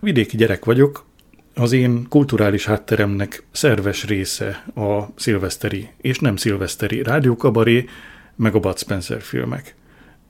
[0.00, 1.04] vidéki gyerek vagyok,
[1.54, 7.84] az én kulturális hátteremnek szerves része a szilveszteri és nem szilveszteri rádiókabaré,
[8.36, 9.74] meg a Bud Spencer filmek.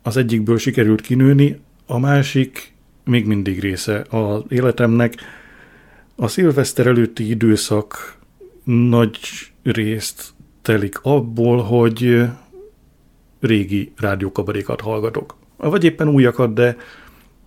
[0.02, 2.72] Az egyikből sikerült kinőni, a másik
[3.04, 5.14] még mindig része az életemnek.
[6.16, 8.16] A szilveszter előtti időszak
[8.64, 9.18] nagy
[9.62, 10.32] részt
[10.62, 12.22] telik abból, hogy
[13.40, 15.36] régi rádiókabarékat hallgatok.
[15.56, 16.76] Vagy éppen újakat, de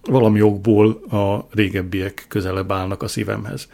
[0.05, 3.69] valami okból a régebbiek közelebb állnak a szívemhez.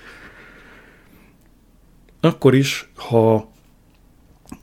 [2.20, 3.52] Akkor is, ha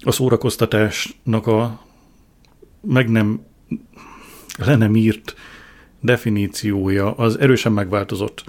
[0.01, 1.85] a szórakoztatásnak a
[2.81, 3.41] meg nem
[4.59, 5.35] le nem írt
[6.01, 8.45] definíciója az erősen megváltozott.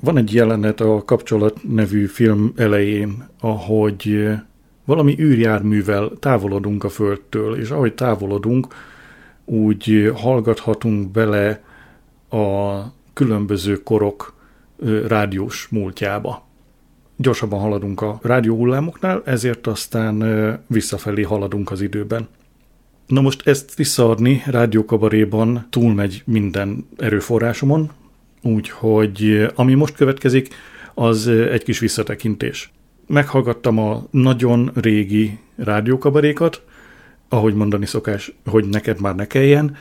[0.00, 4.28] Van egy jelenet a Kapcsolat nevű film elején, ahogy
[4.84, 8.74] valami űrjárművel távolodunk a Földtől, és ahogy távolodunk,
[9.44, 11.62] úgy hallgathatunk bele
[12.30, 12.82] a
[13.12, 14.34] különböző korok
[15.06, 16.46] rádiós múltjába.
[17.16, 20.24] Gyorsabban haladunk a rádióhullámoknál, ezért aztán
[20.66, 22.28] visszafelé haladunk az időben.
[23.06, 27.90] Na most ezt visszaadni rádiókabaréban túlmegy minden erőforrásomon,
[28.42, 30.48] úgyhogy ami most következik,
[30.94, 32.72] az egy kis visszatekintés.
[33.06, 36.62] Meghallgattam a nagyon régi rádiókabarékat,
[37.28, 39.76] ahogy mondani szokás, hogy neked már ne kelljen,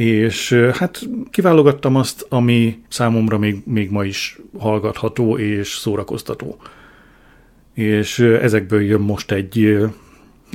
[0.00, 6.56] és hát kiválogattam azt, ami számomra még, még ma is hallgatható és szórakoztató.
[7.74, 9.86] És ezekből jön most egy,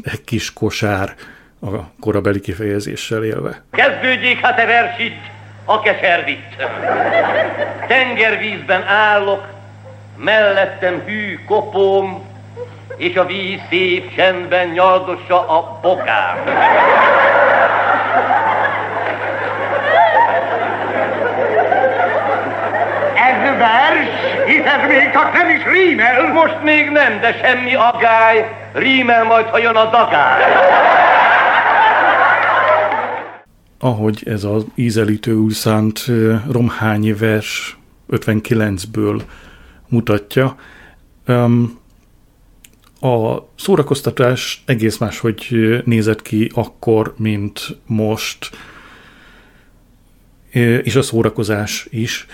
[0.04, 1.14] egy kis kosár
[1.62, 1.68] a
[2.00, 3.64] korabeli kifejezéssel élve.
[3.72, 5.22] Kezdődjék hát a vers itt,
[5.66, 6.56] a keservitt.
[7.88, 9.48] Tengervízben állok,
[10.18, 12.24] mellettem hű kopóm,
[12.98, 16.38] és a víz szép csendben nyaldossa a bokám.
[23.16, 24.08] Ez vers,
[24.46, 26.34] hisz ez még csak nem is rímel.
[26.34, 30.42] Most még nem, de semmi agály, rímel majd, ha jön a dagály.
[33.80, 36.06] Ahogy ez az ízelítőül szánt
[36.52, 37.78] romhányi vers
[38.12, 39.22] 59-ből
[39.88, 40.56] mutatja,
[43.02, 45.48] a szórakoztatás egész máshogy
[45.86, 48.50] nézett ki akkor, mint most,
[50.84, 52.26] és a szórakozás is.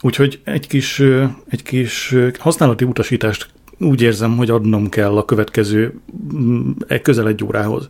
[0.00, 1.02] Úgyhogy egy kis,
[1.48, 3.48] egy kis használati utasítást
[3.78, 6.00] úgy érzem, hogy adnom kell a következő
[6.34, 7.88] mm, e közel egy órához.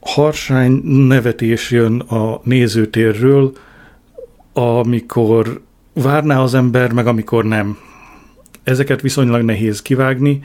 [0.00, 3.52] Harsány nevetés jön a nézőtérről,
[4.52, 5.60] amikor
[5.92, 7.78] várná az ember, meg amikor nem.
[8.62, 10.42] Ezeket viszonylag nehéz kivágni,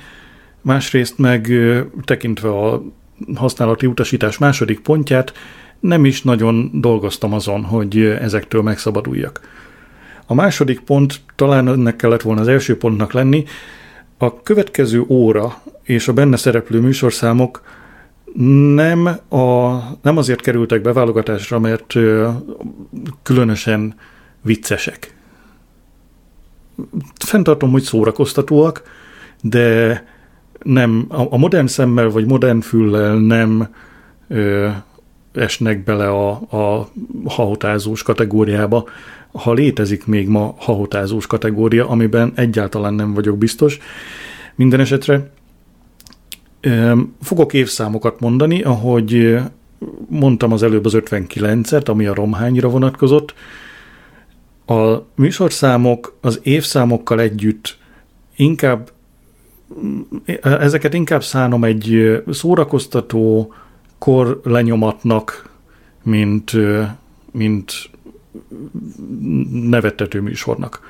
[0.61, 1.51] másrészt meg
[2.03, 2.83] tekintve a
[3.35, 5.33] használati utasítás második pontját,
[5.83, 9.39] nem is nagyon dolgoztam azon, hogy ezektől megszabaduljak.
[10.25, 13.45] A második pont talán ennek kellett volna az első pontnak lenni,
[14.17, 17.61] a következő óra és a benne szereplő műsorszámok
[18.75, 21.93] nem, a, nem azért kerültek beválogatásra, mert
[23.23, 23.95] különösen
[24.41, 25.15] viccesek.
[27.25, 28.81] Fentartom, hogy szórakoztatóak,
[29.41, 30.03] de
[30.63, 33.67] nem, a, modern szemmel vagy modern füllel nem
[35.33, 36.89] esnek bele a, a
[37.25, 38.89] hahotázós kategóriába,
[39.31, 43.79] ha létezik még ma hahotázós kategória, amiben egyáltalán nem vagyok biztos.
[44.55, 45.31] Minden esetre
[47.21, 49.39] fogok évszámokat mondani, ahogy
[50.07, 53.33] mondtam az előbb az 59-et, ami a romhányra vonatkozott.
[54.65, 57.77] A műsorszámok az évszámokkal együtt
[58.35, 58.91] inkább
[60.41, 63.53] ezeket inkább szánom egy szórakoztató
[64.03, 65.49] kor lenyomatnak,
[66.01, 66.51] mint,
[67.31, 67.89] mint
[69.51, 70.81] nevettető műsornak.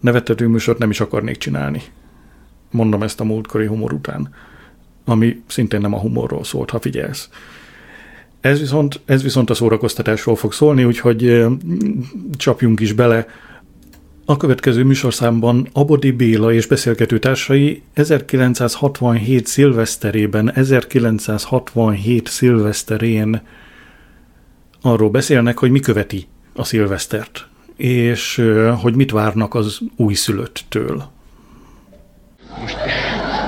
[0.00, 1.82] Nevettető műsort nem is akarnék csinálni.
[2.70, 4.34] Mondom ezt a múltkori humor után,
[5.04, 7.28] ami szintén nem a humorról szólt, ha figyelsz.
[8.40, 11.44] Ez viszont, ez viszont a szórakoztatásról fog szólni, úgyhogy
[12.36, 13.26] csapjunk is bele.
[14.28, 23.42] A következő műsorszámban Abodi Béla és beszélgető társai 1967 szilveszterében, 1967 szilveszterén
[24.80, 28.42] arról beszélnek, hogy mi követi a szilvesztert, és
[28.80, 31.10] hogy mit várnak az újszülöttől.
[32.60, 32.76] Most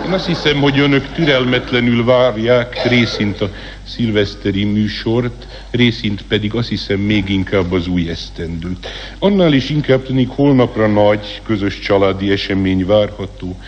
[0.08, 3.50] én azt hiszem, hogy önök türelmetlenül várják részint a
[3.82, 8.88] szilveszteri műsort, részint pedig azt hiszem még inkább az új esztendőt.
[9.19, 13.60] Annál is inkább tűnik holnapra nagy, közös családi esemény várható.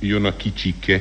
[0.00, 1.00] jön a kicsike.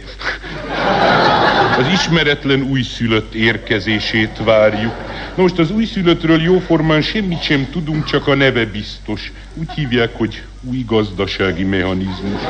[1.78, 4.94] Az ismeretlen újszülött érkezését várjuk.
[5.36, 9.31] Na most az újszülöttről jóformán semmit sem tudunk, csak a neve biztos.
[9.54, 12.42] Úgy hívják, hogy új gazdasági mechanizmus.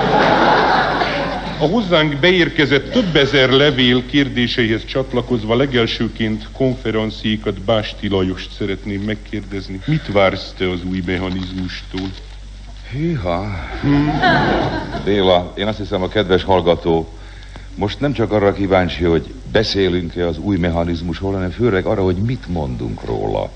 [1.62, 9.82] A hozzánk beérkezett több ezer levél kérdéseihez csatlakozva legelsőként konferenciékat Básti Lajost szeretném megkérdezni.
[9.86, 12.10] Mit vársz te az új mechanizmustól?
[12.92, 13.46] Hűha.
[15.06, 17.14] Béla, én azt hiszem a kedves hallgató
[17.76, 22.48] most nem csak arra kíváncsi, hogy beszélünk-e az új mechanizmusról, hanem főleg arra, hogy mit
[22.48, 23.50] mondunk róla.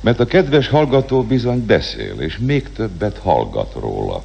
[0.00, 4.22] Mert a kedves hallgató bizony beszél, és még többet hallgat róla.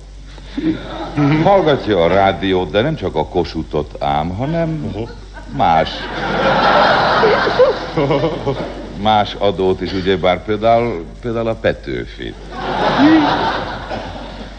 [1.44, 4.94] Hallgatja a rádiót, de nem csak a kosutot ám, hanem
[5.58, 5.90] más.
[9.02, 12.36] Más adót is, ugyebár például, például a Petőfit.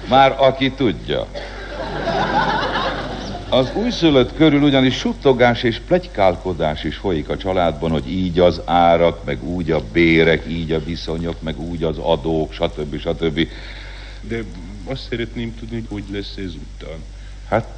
[0.09, 1.27] Már aki tudja.
[3.49, 9.25] Az újszülött körül ugyanis suttogás és plegykálkodás is folyik a családban, hogy így az árak,
[9.25, 12.99] meg úgy a bérek, így a viszonyok, meg úgy az adók, stb.
[12.99, 13.49] stb.
[14.21, 14.43] De
[14.91, 16.99] azt szeretném tudni, hogy lesz ez után.
[17.49, 17.69] Hát,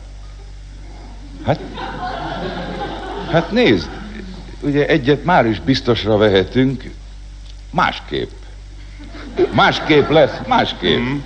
[1.45, 1.61] hát,
[3.31, 3.89] hát nézd,
[4.61, 6.91] ugye egyet már is biztosra vehetünk,
[7.71, 8.31] másképp.
[9.53, 10.99] Másképp lesz, másképp.
[10.99, 11.19] Mm.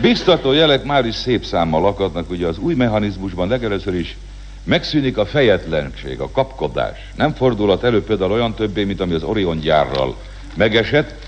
[0.00, 4.16] Biztató jelek már is szép számmal lakadnak, ugye az új mechanizmusban legelőször is
[4.64, 6.98] megszűnik a fejetlenség, a kapkodás.
[7.14, 10.16] Nem fordulhat elő például olyan többé, mint ami az Orion gyárral
[10.54, 11.26] megesett.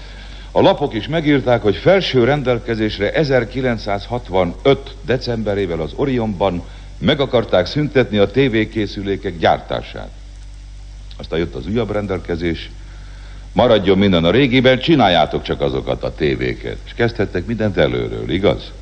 [0.50, 4.94] A lapok is megírták, hogy felső rendelkezésre 1965.
[5.02, 6.62] decemberével az Orionban
[6.98, 10.10] meg akarták szüntetni a tévékészülékek gyártását.
[11.16, 12.70] Aztán jött az újabb rendelkezés,
[13.52, 16.76] Maradjon minden a régiben, csináljátok csak azokat a tévéket.
[16.84, 18.72] És kezdhettek mindent előről, igaz?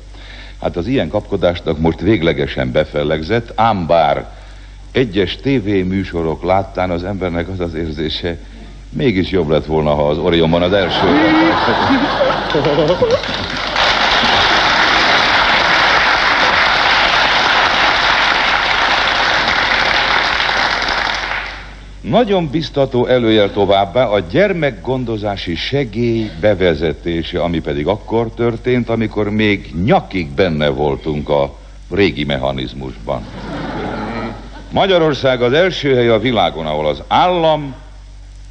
[0.61, 4.35] Hát az ilyen kapkodásnak most véglegesen befellegzett, ám bár
[4.91, 8.37] egyes tévéműsorok láttán az embernek az az érzése,
[8.89, 11.05] mégis jobb lett volna, ha az Orionban az első.
[22.01, 30.29] Nagyon biztató előjel továbbá a gyermekgondozási segély bevezetése, ami pedig akkor történt, amikor még nyakig
[30.29, 31.55] benne voltunk a
[31.91, 33.25] régi mechanizmusban.
[34.71, 37.75] Magyarország az első hely a világon, ahol az állam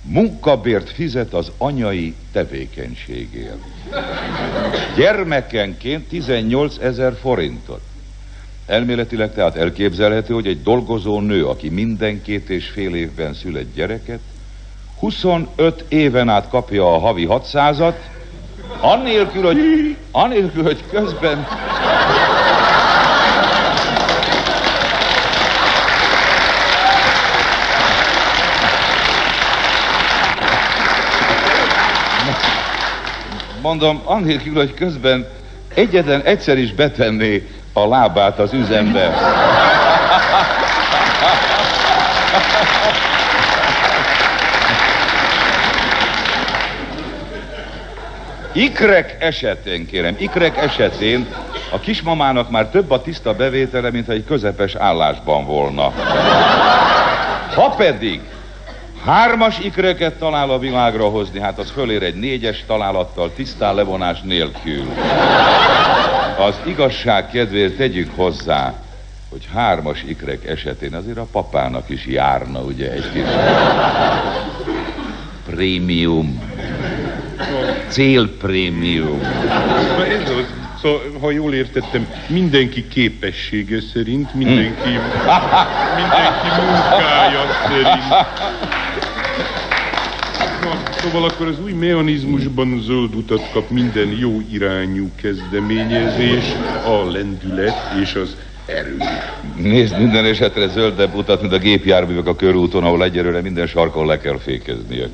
[0.06, 3.62] munkabért fizet az anyai tevékenységért.
[4.96, 7.80] Gyermekenként 18 ezer forintot.
[8.66, 14.20] Elméletileg tehát elképzelhető, hogy egy dolgozó nő, aki minden két és fél évben szület gyereket,
[14.98, 17.94] 25 éven át kapja a havi 600-at,
[18.80, 19.58] annélkül, hogy,
[20.10, 21.46] annélkül, hogy közben...
[33.66, 35.26] Mondom, annélkül, hogy közben
[35.74, 39.14] egyetlen egyszer is betenné a lábát az üzembe.
[48.52, 51.26] Ikrek esetén, kérem, ikrek esetén
[51.70, 55.92] a kismamának már több a tiszta bevétele, mint ha egy közepes állásban volna.
[57.54, 58.20] Ha pedig
[59.06, 64.86] hármas ikreket talál a világra hozni, hát az fölér egy négyes találattal, tisztán levonás nélkül.
[66.38, 68.74] Az igazság kedvéért tegyük hozzá,
[69.30, 73.22] hogy hármas ikrek esetén azért a papának is járna, ugye, egy kis
[75.46, 76.42] prémium,
[77.88, 79.20] célprémium.
[80.82, 84.88] Szóval, ha jól értettem, mindenki képessége szerint, mindenki,
[85.96, 89.05] mindenki munkája szerint.
[91.06, 96.44] Szóval akkor az új mechanizmusban zöld utat kap minden jó irányú kezdeményezés,
[96.86, 98.36] a lendület és az
[98.66, 98.96] erő.
[99.56, 104.18] Nézd, minden esetre zöldebb utat, mint a gépjárművek a körúton, ahol egyelőre minden sarkon le
[104.18, 105.08] kell fékeznie.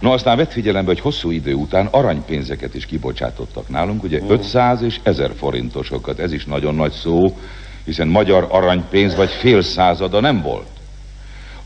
[0.00, 5.00] No, aztán vett figyelembe, hogy hosszú idő után aranypénzeket is kibocsátottak nálunk, ugye 500 és
[5.02, 7.38] 1000 forintosokat, ez is nagyon nagy szó,
[7.84, 10.73] hiszen magyar aranypénz vagy fél százada nem volt.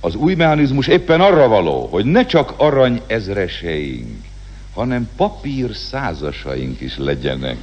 [0.00, 4.25] Az új mechanizmus éppen arra való, hogy ne csak arany ezreseink,
[4.75, 7.57] hanem papír százasaink is legyenek.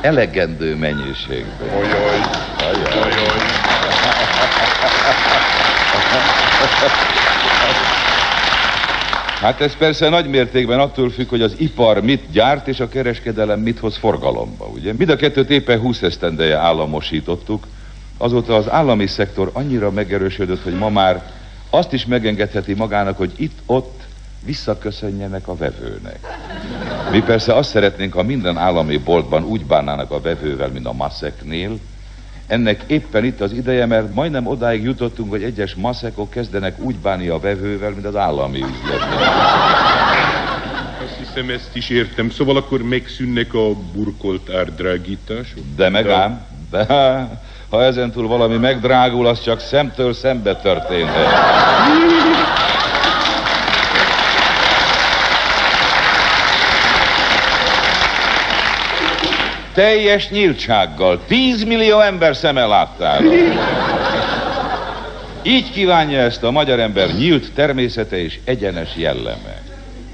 [0.00, 1.68] Elegendő mennyiségben.
[1.68, 2.20] Ajaj,
[2.58, 3.40] ajaj, ajaj.
[9.40, 13.60] Hát ez persze nagy mértékben attól függ, hogy az ipar mit gyárt, és a kereskedelem
[13.60, 14.92] mit hoz forgalomba, ugye?
[14.92, 17.66] Mind a kettőt éppen 20 esztendeje államosítottuk,
[18.22, 21.32] Azóta az állami szektor annyira megerősödött, hogy ma már
[21.70, 24.02] azt is megengedheti magának, hogy itt-ott
[24.44, 26.18] visszaköszönjenek a vevőnek.
[27.10, 31.78] Mi persze azt szeretnénk, ha minden állami boltban úgy bánnának a vevővel, mint a maszeknél.
[32.46, 37.28] Ennek éppen itt az ideje, mert majdnem odáig jutottunk, hogy egyes maszekok kezdenek úgy bánni
[37.28, 39.18] a vevővel, mint az állami üzletben.
[41.04, 42.30] Azt hiszem, ezt is értem.
[42.30, 45.64] Szóval akkor megszűnnek a burkolt árdrágítások?
[45.76, 46.86] De meg ám, de
[47.72, 51.26] ha ezentúl valami megdrágul, az csak szemtől szembe történhet.
[59.74, 63.28] Teljes nyíltsággal, 10 millió ember szeme láttára.
[65.42, 69.62] Így kívánja ezt a magyar ember nyílt természete és egyenes jelleme.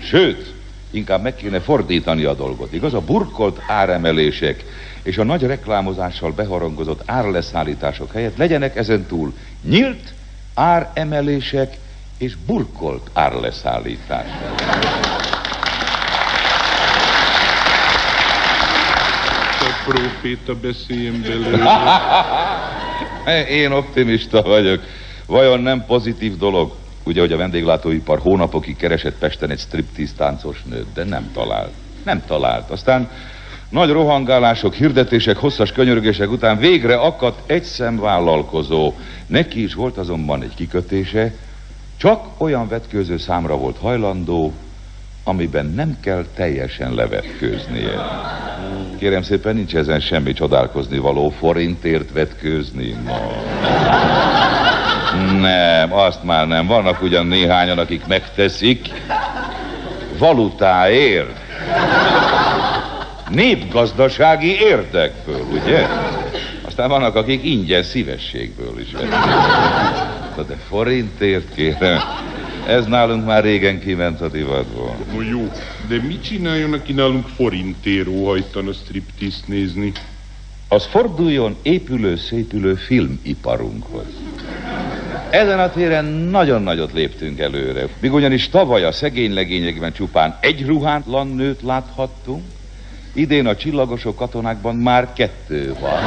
[0.02, 0.52] Sőt,
[0.90, 2.72] inkább meg kéne fordítani a dolgot.
[2.72, 4.64] Igaz, a burkolt áremelések
[5.08, 10.12] és a nagy reklámozással beharangozott árleszállítások helyett legyenek ezentúl nyílt
[10.54, 11.76] áremelések
[12.18, 14.60] és burkolt árleszállítások.
[19.60, 21.70] A próféta beszéljen belőle.
[23.48, 24.82] Én optimista vagyok.
[25.26, 26.74] Vajon nem pozitív dolog?
[27.04, 31.72] Ugye, hogy a vendéglátóipar hónapokig keresett Pesten egy striptease táncos nőt, de nem talált.
[32.04, 32.70] Nem talált.
[32.70, 33.10] Aztán
[33.68, 38.92] nagy rohangálások, hirdetések, hosszas könyörgések után végre akadt egy szemvállalkozó.
[39.26, 41.32] Neki is volt azonban egy kikötése,
[41.96, 44.52] csak olyan vetkőző számra volt hajlandó,
[45.24, 47.90] amiben nem kell teljesen levetkőznie.
[48.98, 53.18] Kérem szépen, nincs ezen semmi csodálkozni való forintért vetkőzni ma.
[55.40, 56.66] Nem, azt már nem.
[56.66, 58.88] Vannak ugyan néhányan, akik megteszik.
[60.18, 61.36] Valutáért.
[63.30, 65.86] Népgazdasági érdekből, ugye?
[66.62, 70.46] Aztán vannak, akik ingyen szívességből is vették.
[70.46, 71.98] De forintért kérem.
[72.66, 74.96] Ez nálunk már régen kiment a divatból.
[75.12, 75.52] No jó,
[75.88, 79.92] de mit csináljon, aki nálunk forintért óhajtan a striptease nézni?
[80.68, 84.06] Az forduljon épülő, szépülő filmiparunkhoz.
[85.30, 87.88] Ezen a téren nagyon nagyot léptünk előre.
[88.00, 92.42] Míg ugyanis tavaly a szegény legényekben csupán egy ruhátlan nőt láthattunk,
[93.18, 96.00] idén a csillagosok katonákban már kettő van.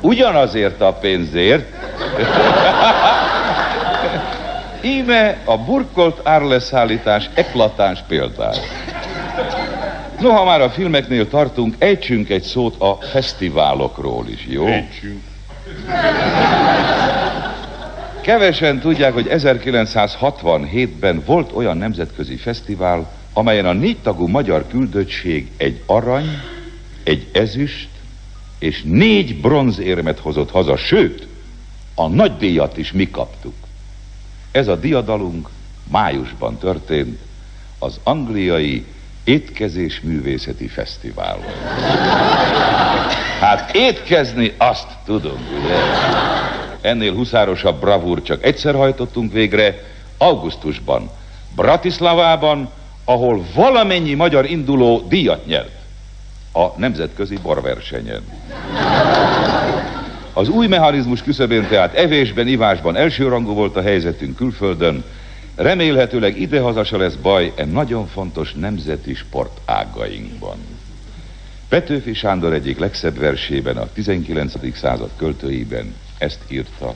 [0.00, 1.74] Ugyanazért a pénzért.
[4.82, 8.56] Íme a burkolt árleszállítás eklatáns példás.
[10.20, 14.66] Noha már a filmeknél tartunk, ejtsünk egy szót a fesztiválokról is, jó?
[14.66, 15.29] Ejtsünk.
[18.20, 25.82] Kevesen tudják, hogy 1967-ben volt olyan nemzetközi fesztivál, amelyen a négy tagú magyar küldöttség egy
[25.86, 26.38] arany,
[27.02, 27.88] egy ezüst
[28.58, 31.26] és négy bronzérmet hozott haza, sőt,
[31.94, 33.54] a nagy díjat is mi kaptuk.
[34.50, 35.48] Ez a diadalunk
[35.90, 37.18] májusban történt
[37.78, 38.84] az angliai
[39.24, 41.52] étkezés művészeti fesztiválon.
[43.40, 45.74] Hát étkezni azt tudunk, ugye?
[46.80, 49.82] Ennél huszárosabb bravúr csak egyszer hajtottunk végre,
[50.18, 51.10] augusztusban,
[51.56, 52.70] Bratislavában,
[53.04, 55.70] ahol valamennyi magyar induló díjat nyert
[56.52, 58.22] a nemzetközi borversenyen.
[60.32, 65.04] Az új mechanizmus küszöbén tehát evésben, ivásban elsőrangú volt a helyzetünk külföldön,
[65.56, 70.56] remélhetőleg idehaza se lesz baj e nagyon fontos nemzeti sportágainkban.
[71.70, 74.76] Petőfi Sándor egyik legszebb versében, a 19.
[74.76, 76.94] század költőiben ezt írta.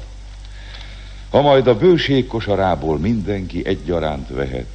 [1.30, 4.66] Ha majd a bőség kosarából mindenki egyaránt vehet,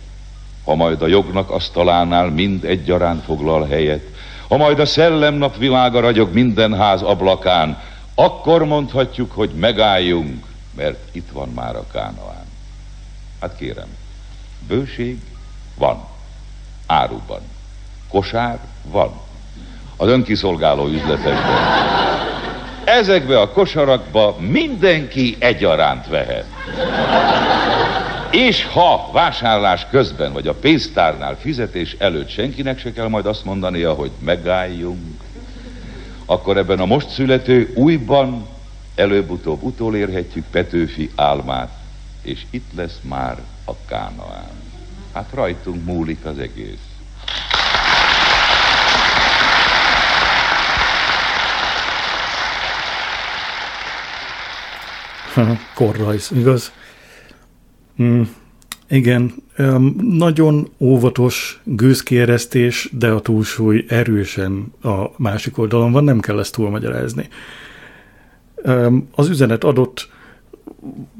[0.63, 4.03] ha majd a jognak asztalánál mind egyaránt foglal helyet,
[4.48, 7.82] ha majd a szellemnap világa ragyog minden ház ablakán,
[8.15, 12.46] akkor mondhatjuk, hogy megálljunk, mert itt van már a kánoán.
[13.41, 13.89] Hát kérem,
[14.68, 15.20] bőség
[15.77, 16.06] van,
[16.86, 17.41] áruban,
[18.10, 19.27] kosár van,
[20.01, 21.58] az önkiszolgáló üzletekben.
[22.84, 26.46] Ezekbe a kosarakba mindenki egyaránt vehet.
[28.32, 33.94] És ha vásárlás közben, vagy a pénztárnál fizetés előtt senkinek se kell majd azt mondania,
[33.94, 35.22] hogy megálljunk,
[36.25, 38.48] akkor ebben a most születő újban
[38.96, 41.70] előbb-utóbb utolérhetjük Petőfi álmát,
[42.22, 44.51] és itt lesz már a Kánaán.
[45.13, 46.88] Hát rajtunk múlik az egész.
[55.75, 56.72] Korrajz, igaz?
[58.01, 58.22] Mm.
[58.89, 59.34] Igen,
[60.01, 67.27] nagyon óvatos gőzkieresztés, de a túlsúly erősen a másik oldalon van, nem kell ezt túlmagyarázni.
[69.12, 70.10] Az üzenet adott,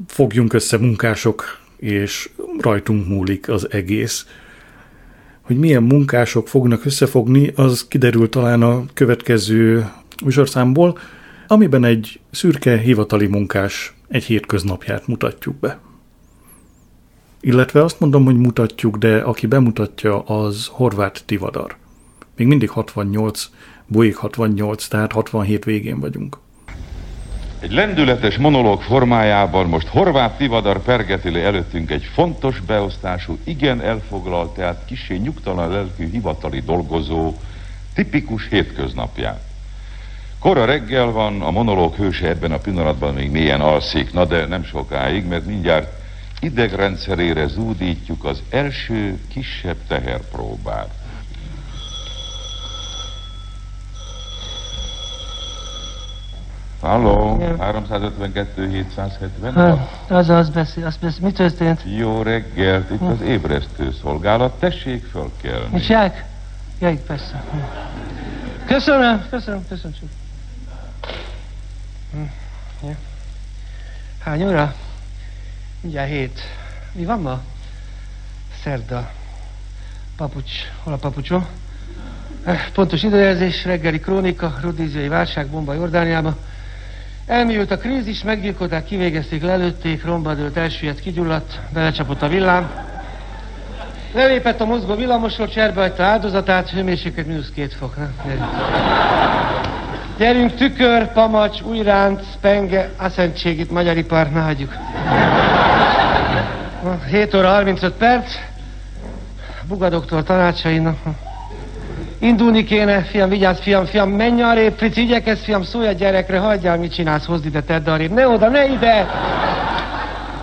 [0.06, 4.26] fogjunk össze munkások, és rajtunk múlik az egész.
[5.40, 9.90] Hogy milyen munkások fognak összefogni, az kiderül talán a következő
[10.24, 10.98] műsorszámból,
[11.52, 15.78] amiben egy szürke hivatali munkás egy hétköznapját mutatjuk be.
[17.40, 21.76] Illetve azt mondom, hogy mutatjuk, de aki bemutatja, az Horváth Tivadar.
[22.36, 23.50] Még mindig 68,
[23.86, 26.38] Bolyik 68, tehát 67 végén vagyunk.
[27.60, 34.54] Egy lendületes monológ formájában most Horváth Tivadar pergeti le előttünk egy fontos beosztású, igen elfoglalt,
[34.54, 37.34] tehát kisé nyugtalan lelkű hivatali dolgozó,
[37.94, 39.49] tipikus hétköznapját.
[40.40, 44.64] Kora reggel van, a monológ hőse ebben a pillanatban még mélyen alszik, na de nem
[44.64, 45.92] sokáig, mert mindjárt
[46.40, 50.88] idegrendszerére zúdítjuk az első kisebb teherpróbát.
[56.80, 57.58] Halló, Igen.
[57.58, 61.26] 352 770 Ha, Az, az beszél, az beszél.
[61.26, 61.82] Mi történt?
[61.96, 65.68] Jó reggelt, itt az ébresztő szolgálat, tessék fölkelni.
[65.72, 66.24] Mit csinálják?
[66.78, 67.44] Jaj, persze.
[68.66, 69.96] Köszönöm, köszönöm, köszönöm.
[72.12, 72.22] Hm,
[72.82, 72.96] ja.
[74.24, 74.74] Hány óra?
[75.80, 76.40] Mindjárt hét.
[76.92, 77.40] Mi van ma?
[78.62, 79.10] Szerda.
[80.16, 80.52] Papucs.
[80.82, 81.46] Hol a papucsom?
[82.44, 86.36] Eh, Pontos időjelzés, reggeli krónika, rodíziai válság, bomba Jordániába.
[87.26, 92.70] Elmélyült a krízis, meggyilkolták, kivégezték, lelőtték, rombadőlt, elsüllyedt, kigyulladt, belecsapott a villám.
[94.12, 97.96] Lelépett a mozgó villamosról, cserbe hagyta áldozatát, hőmérséklet mínusz két fok.
[97.96, 98.10] Na,
[100.20, 100.54] gyerünk.
[100.54, 104.72] tükör, pamacs, újránc, penge, asszentségit, itt magyar ipar, ne hagyjuk.
[106.84, 108.34] Na, 7 óra 35 perc.
[109.68, 110.94] Buga doktor tanácsai, na.
[112.18, 116.78] Indulni kéne, fiam, vigyázz, fiam, fiam, menj arrébb, Frici, igyekezz, fiam, szólj a gyerekre, hagyjál,
[116.78, 118.12] mit csinálsz, hozd ide, tedd arrébb.
[118.12, 119.06] Ne oda, ne ide!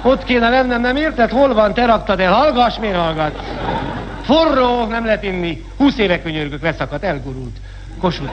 [0.02, 1.30] Ott kéne lennem, nem érted?
[1.30, 1.74] Hol van?
[1.74, 2.34] Te raktad el.
[2.34, 3.40] Hallgass, miért hallgatsz?
[4.24, 5.64] Forró, nem lehet inni.
[5.78, 7.58] Húsz éve könyörgök, leszakadt, elgurult.
[8.00, 8.32] Kossuth.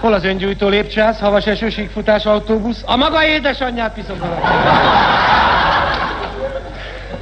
[0.00, 2.82] Hol az öngyújtó lépcsász, havas esőség futás autóbusz?
[2.86, 4.16] A maga édesanyját piszok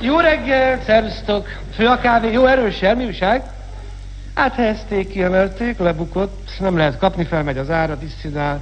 [0.00, 1.48] Jó reggel, szervusztok.
[1.74, 3.42] Fő a kávé, jó erős, mi újság?
[4.34, 8.60] Áthelyezték, kiemelték, lebukott, nem lehet kapni, felmegy az ára, diszcinál.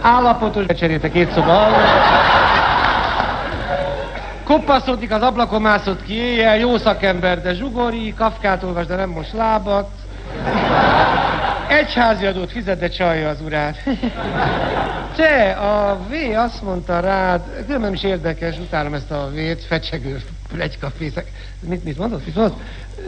[0.00, 1.82] Állapotos, becserélte két szoba alól.
[4.44, 9.32] Koppaszódik az ablakon mászott ki éjjel, jó szakember, de zsugori, kafkát olvas, de nem most
[9.32, 9.88] lábat.
[11.68, 13.82] Egyházi adót fizet, de csalja az urát.
[15.16, 20.20] Te, a V azt mondta rád, különben is érdekes, utálom ezt a V-t, fecsegő,
[20.52, 21.26] plegykafészek.
[21.60, 22.24] Mit, mit mondott?
[22.24, 22.60] Mit mondott?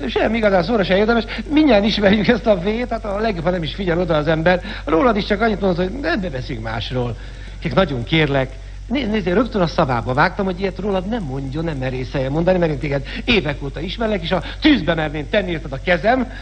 [0.09, 1.25] Semmi igazán szóra se érdemes.
[1.51, 4.63] Mindjárt ismerjük ezt a V-t, hát a legjobb, ha nem is figyel oda az ember.
[4.85, 7.17] Rólad is csak annyit mondott, hogy ne beszéljünk másról.
[7.59, 8.51] Kik nagyon kérlek,
[8.87, 12.73] Nézd, én rögtön a szavába vágtam, hogy ilyet rólad nem mondjon, nem merészelje mondani, mert
[12.73, 16.33] én téged évek óta ismerlek, és a tűzbe merném tenni érted a kezem.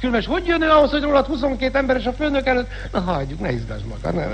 [0.00, 2.68] Különös, hogy jön ő ahhoz, hogy rólad 22 ember és a főnök előtt?
[2.92, 4.26] Na hagyjuk, ne izgasd magad, ne.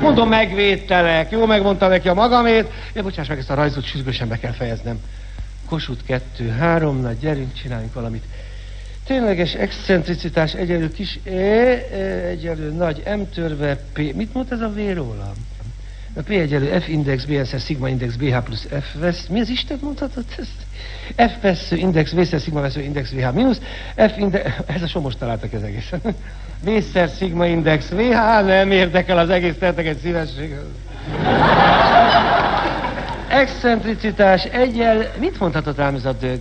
[0.00, 2.70] Mondom, megvédtelek, jó megmondta neki a magamét.
[2.94, 4.98] Ja, bocsáss meg, ezt a rajzot sürgősen be kell fejeznem.
[5.68, 8.24] Kossuth kettő, három, na gyerünk, csináljunk valamit.
[9.06, 11.86] Tényleges excentricitás egyelő kis E, e
[12.26, 14.14] egyelő nagy M törve P.
[14.14, 15.49] Mit mond ez a V rólam?
[16.16, 19.26] A P egyelő F index, BSS, sigma index, BH plusz F vesz.
[19.26, 21.30] Mi az Isten mondhatod ezt?
[21.30, 23.60] F vesző index, V-szer, sigma vesző index, VH mínusz.
[23.96, 26.00] F index, ez a somos találtak ez egészen.
[26.64, 30.54] V-szer, sigma index, VH, nem érdekel az egész, tettek egy szívesség.
[33.28, 36.40] Excentricitás egyel, mit mondhatott rám ez a dög?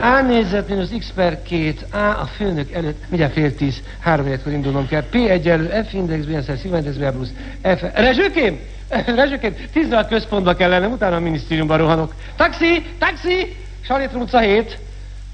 [0.00, 4.88] A nézet mínusz x per 2, A főnök előtt, mindjárt fél tíz, három életkor indulnom
[4.88, 5.02] kell.
[5.10, 7.32] P egyenlő F index, B szer, index, B plusz
[7.62, 7.82] F.
[7.94, 8.58] Rezsőkém!
[9.16, 12.14] Rezsőkém, tízre a központba kell lennem, utána a minisztériumba rohanok.
[12.36, 12.86] Taxi!
[12.98, 13.56] Taxi!
[13.80, 14.78] Salétrum utca 7.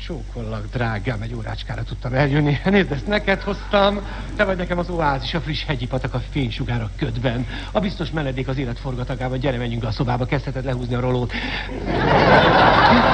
[0.06, 2.58] Csókollak, drágám, egy órácskára tudtam eljönni.
[2.64, 4.00] Nézd, ezt neked hoztam.
[4.36, 7.46] Te vagy nekem az oázis, a friss hegyi patak a fénysugár a ködben.
[7.72, 9.38] A biztos menedék az élet forgatagában.
[9.38, 11.32] Gyere, menjünk be a szobába, kezdheted lehúzni a rolót.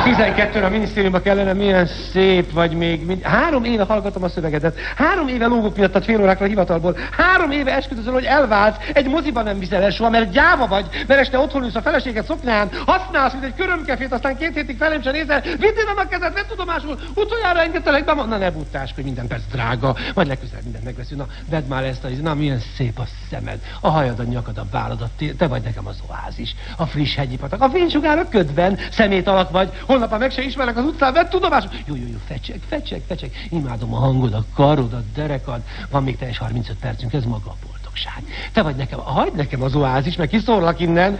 [0.04, 3.22] 12 a minisztériumba kellene, milyen szép vagy még.
[3.22, 4.78] Három éve hallgatom a szövegedet.
[4.96, 6.96] Három éve lógok miattad fél órákra a hivatalból.
[7.10, 8.76] Három éve esküdözöl, hogy elválsz.
[8.92, 10.86] Egy moziban nem viszel el soha, mert gyáva vagy.
[11.06, 12.68] Mert este otthon ülsz a feleséget szoknyán.
[12.86, 15.40] Használsz, mint egy körömkefét, aztán két hétig felém sem nézel.
[15.40, 18.50] Vidd a kezed, vedd tudomásul, tudomásul, utoljára engedtelek be, na ne
[18.94, 22.60] hogy minden perc drága, majd legközelebb mindent megveszünk, na vedd már ezt a, na milyen
[22.76, 26.54] szép a szemed, a hajad, a nyakad, a vállad, a te vagy nekem az oázis,
[26.76, 30.76] a friss hegyi patak, a fénysugár a ködben, szemét alatt vagy, holnap meg se ismerek
[30.76, 34.92] az utcán, vedd tudomásul, jó, jó, jó, fecseg, fecseg, fecseg, imádom a hangod, a karod,
[34.92, 35.60] a derekad,
[35.90, 38.50] van még teljes 35 percünk, ez maga a boldogság.
[38.52, 41.18] Te vagy nekem, hagyd nekem az oázis, meg kiszorlak innen.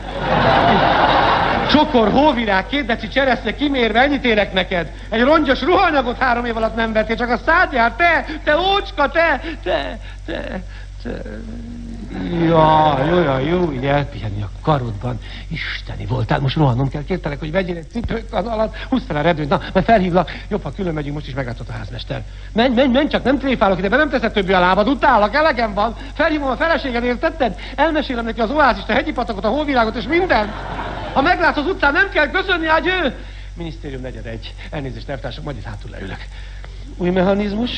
[1.71, 4.93] Csokor, hóvirág, két deci cseresznye kimérve, ennyit érek neked.
[5.09, 9.41] Egy rongyos ruhanyagot három év alatt nem vettél, csak a szád te, te ócska, te,
[9.63, 10.63] te, te,
[11.03, 11.11] te.
[12.47, 15.19] Ja, jó, jó, így elpihenni a karodban.
[15.49, 19.21] Isteni voltál, most rohannom kell, kértelek, hogy vegyél egy cipők az alatt, húzd fel a
[19.21, 22.23] redőt, na, mert felhívlak, jobb, ha külön megyünk, most is megálltott a házmester.
[22.53, 25.97] Menj, menj, menj, csak nem tréfálok ide, nem teszed többi a lábad, utálak, elegem van,
[26.15, 27.59] felhívom a feleséged, értetted?
[27.77, 30.53] Elmesélem neki az oázist, a hegyi patakot, a hóvilágot és mindent.
[31.13, 33.15] Ha meglátsz az utcán, nem kell köszönni, hát ő!
[33.55, 34.55] Minisztérium negyed egy.
[34.71, 36.27] Elnézést, elvtársak, majd itt hátul leülök.
[36.97, 37.71] Új mechanizmus.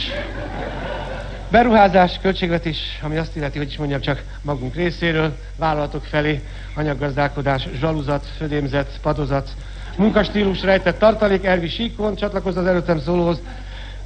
[1.51, 6.43] Beruházás, költségvetés, ami azt illeti, hogy is mondjam csak magunk részéről, vállalatok felé,
[6.75, 9.51] anyaggazdálkodás, zsaluzat, födémzet, padozat,
[9.97, 13.41] munkastílus, rejtett tartalék, Ervi Síkon, csatlakozz az előttem szólóhoz,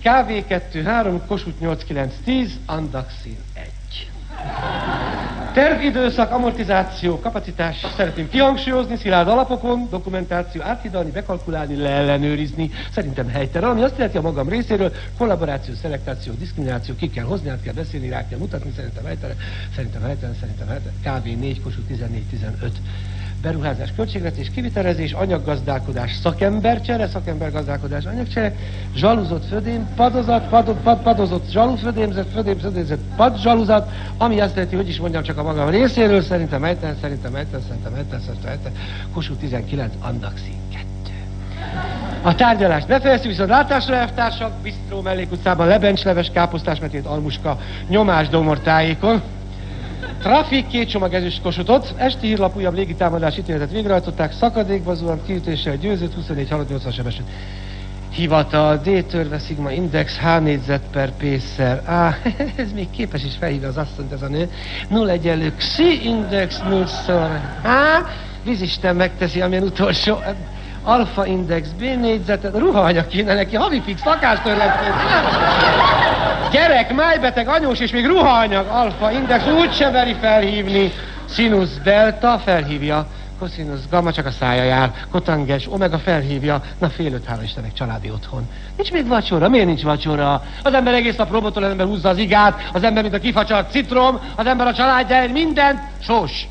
[0.02, 3.73] KV2-3, Kossuth 8-9-10, Andaxin 1.
[5.54, 13.96] Tervidőszak, amortizáció, kapacitás, szeretném kihangsúlyozni, szilárd alapokon, dokumentáció, áthidalni, bekalkulálni, leellenőrizni, szerintem helytelen, ami azt
[13.96, 18.38] jelenti a magam részéről, kollaboráció, szelektáció, diszkrimináció, ki kell hozni, át kell beszélni, rá kell
[18.38, 19.36] mutatni, szerintem helytelen,
[19.74, 22.70] szerintem helytelen, szerintem helytelen, KV 4, Kossuth 14-15
[23.44, 28.54] beruházás, költségvetés, kivitelezés, anyaggazdálkodás, szakembercsere, szakembergazdálkodás, anyagcsere,
[28.94, 34.76] zsaluzott födém, padozat, pad, pad, padozott zsalú födémzet, födém, födémzet, pad zsaluzat, ami azt jelenti,
[34.76, 38.72] hogy is mondjam csak a magam részéről, szerintem ejten, szerintem ejten, szerintem ejten, szerintem ejten,
[39.12, 40.84] Kossuth 19, Andaxi 2.
[42.22, 49.22] A tárgyalást befejeztük, viszont látásra elvtársak, Bisztró mellékutcában lebencsleves, káposztás, metét, almuska, nyomás domor tájékon.
[50.22, 56.14] Trafik két csomag ezüst kosutot, esti hírlap újabb légitámadás ítéletet végrehajtották, szakadékba zuhant, kiütéssel győzött,
[56.14, 57.28] 24 halott, 80 sebesült.
[58.10, 61.82] Hivatal, D törve, Sigma Index, H négyzet per P-szer.
[61.84, 62.16] Á,
[62.56, 64.50] ez még képes is felhívni az asszonyt ez a nő.
[64.88, 67.40] 0 egyenlő, Xi Index, 0 szor.
[67.62, 68.06] Á,
[68.44, 70.18] vízisten megteszi, amilyen utolsó.
[70.82, 74.94] Alfa Index, B négyzetet, ruhaanyag kéne neki, havi fix lakástörletként.
[76.50, 80.92] Gyerek, májbeteg, anyós és még ruhaanyag, alfa index, úgy se veri felhívni.
[81.28, 83.06] Sinus delta felhívja,
[83.38, 88.10] cosinus gamma csak a szája jár, kotanges, omega felhívja, na fél öt, hála Istennek, családi
[88.10, 88.48] otthon.
[88.76, 90.42] Nincs még vacsora, miért nincs vacsora?
[90.62, 93.70] Az ember egész nap robotol, az ember húzza az igát, az ember, mint a kifacsart
[93.70, 96.48] citrom, az ember a családjáért mindent, sós,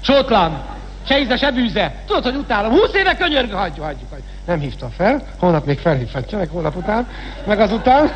[0.00, 0.62] sótlan,
[1.06, 1.94] se íze, se bűze.
[2.06, 2.70] Tudod, hogy utálom.
[2.70, 4.28] Húsz éve könyörgő, hagyjuk, hagyjuk, hagyjuk.
[4.46, 7.06] Nem hívta fel, holnap még felhívhatja, meg holnap után,
[7.46, 8.10] meg azután.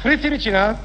[0.00, 0.78] Frici mit csinál?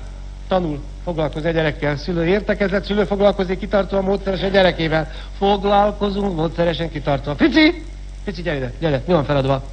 [0.47, 1.97] Tanul, foglalkozik a gyerekkel.
[1.97, 5.11] Szülő értekezett, szülő foglalkozik kitartóan módszeresen gyerekével.
[5.37, 7.35] Foglalkozunk módszeresen kitartóan.
[7.35, 7.83] Frici!
[8.23, 9.63] Frici, gyere ide, gyere, mi van feladva?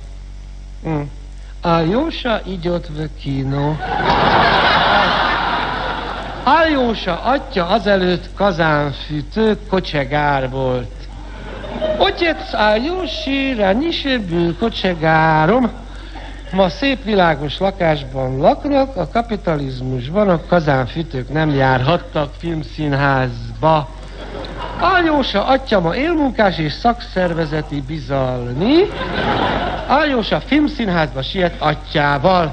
[0.89, 1.01] Mm.
[1.61, 3.75] Aljósa igyott v kino.
[6.45, 10.93] Aljósa atya azelőtt kazánfűtő kocsegár volt.
[11.99, 15.82] Otec Aljósi ránisebül kocsegárom.
[16.53, 23.89] Ma szép világos lakásban laknak, a kapitalizmusban a kazánfütők nem járhattak filmszínházba.
[24.81, 28.75] Aljósa atya ma élmunkás és szakszervezeti bizalni.
[29.89, 32.53] Aljósa filmszínházba siet atyával.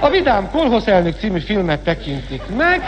[0.00, 2.82] A Vidám Kolhosz elnök című filmet tekintik meg.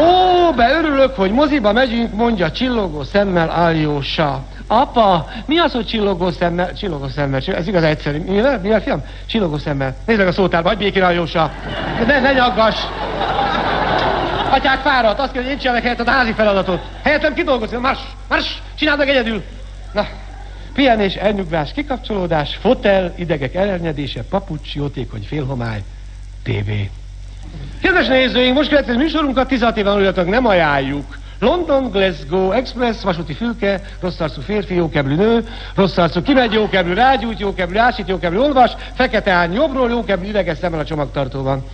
[0.00, 4.42] Ó, beörülök, hogy moziba megyünk, mondja csillogó szemmel Aljósa.
[4.66, 6.72] Apa, mi az, hogy csillogó szemmel?
[6.72, 8.18] Csillogó szemmel, ez igaz egyszerű.
[8.18, 9.04] Mi, mi a fiam?
[9.26, 9.96] Csillogó szemmel.
[10.06, 11.52] Nézd meg a szótárba, hagyd békén a Jósa.
[12.06, 12.76] Ne, ne nyaggass.
[14.50, 16.80] Atyák fáradt, azt kell, hogy én csinálok helyetted a házi feladatot.
[17.02, 17.98] Helyettem kidolgozni, mars,
[18.28, 19.42] mars, csináld meg egyedül.
[19.92, 20.06] Na,
[20.74, 25.82] pihenés, elnyugvás, kikapcsolódás, fotel, idegek elernyedése, papucs, jótékony félhomály,
[26.42, 26.70] TV.
[27.82, 31.18] Kedves nézőink, most következő műsorunkat 16 éven nem ajánljuk.
[31.44, 37.38] London, Glasgow, Express, vasúti fülke, rossz arcú férfi, jókeblű nő, rossz arcú kimegy, jókeblű rágyújt,
[37.38, 41.64] jókeblű ásít, jókeblű olvas, fekete ány jobbról, jókeblű üveges szemmel a csomagtartóban.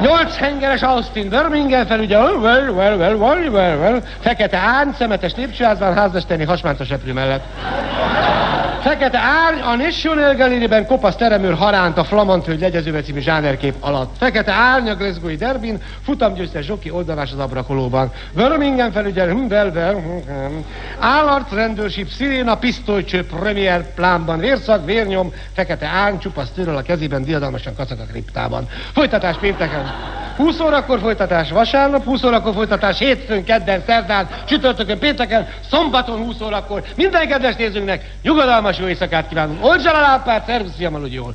[0.00, 5.94] Nyolc hengeres Austin Birmingham felügye, well, well, well, well, well, well, fekete ány, szemetes lépcsőházban,
[5.94, 7.44] házmesterni hasmántos eprő mellett.
[8.80, 14.16] Fekete árny a National Gallery-ben kopasz teremőr haránt a Flamantföld jegyezőbe című zsánerkép alatt.
[14.18, 18.12] Fekete árny a Glasgow-i derbin, futamgyőztes zsoki oldalás az abrakolóban.
[18.34, 20.54] Birmingham felügyel, hm, Belver, hm, hm.
[20.98, 27.74] Állarc rendőrség, sziréna, pisztolycső, premier plánban, vérszak, vérnyom, fekete árny, csupasz tőről a kezében, diadalmasan
[27.76, 28.68] kacag a kriptában.
[28.92, 29.92] Folytatás pénteken.
[30.40, 36.82] 20 órakor folytatás vasárnap, 20 órakor folytatás hétfőn, kedden, szerdán, csütörtökön, pénteken, szombaton 20 órakor.
[36.96, 39.64] Minden kedves nézőnknek nyugodalmas jó éjszakát kívánunk.
[39.64, 41.34] Olcsal a lámpát, szervusz, aludj jól.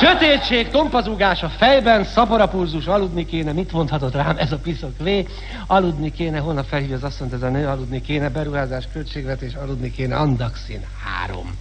[0.00, 3.52] Sötétség, tompazúgás a fejben, szaporapulzus, aludni kéne.
[3.52, 5.26] Mit mondhatott rám ez a piszok vé?
[5.66, 10.16] Aludni kéne, holnap felhívja az asszonyt ez a nő, aludni kéne, beruházás, költségvetés, aludni kéne,
[10.16, 10.80] Andaxin
[11.26, 11.56] 3.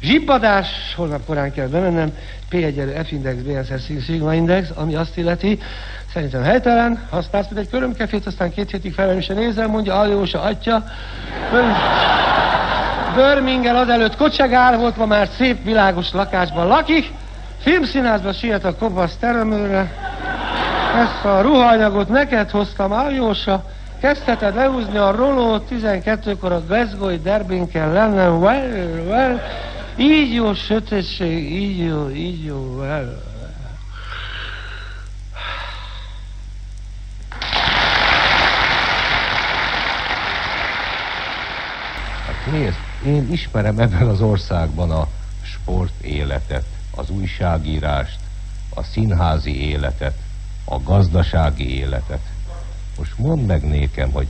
[0.00, 2.12] Zsibbadás, holnap korán kell bemennem,
[2.48, 5.58] P egyenlő F index, BSR Sigma index, ami azt illeti,
[6.12, 10.84] szerintem helytelen, használsz, mint egy körömkefét, aztán két hétig felem is nézem, mondja Aljósa atya.
[13.14, 17.10] Birmingham azelőtt kocsegál volt, ma már szép, világos lakásban lakik.
[17.60, 19.92] Filmszínházba siet a kopasz teremőre.
[20.96, 23.64] Ezt a ruhaanyagot neked hoztam, Aljósa.
[24.00, 28.38] Kezdheted lehúzni a rolót, 12-kor a Glasgow-i derbin kell lennem.
[28.38, 29.40] Well, well.
[29.96, 33.30] Így jó sötétség, így jó, így jó, well.
[42.26, 45.08] Hát nézd, én ismerem ebben az országban a
[45.42, 48.18] sport életet, az újságírást,
[48.74, 50.18] a színházi életet,
[50.64, 52.20] a gazdasági életet.
[52.98, 54.26] Most mondd meg nékem, hogy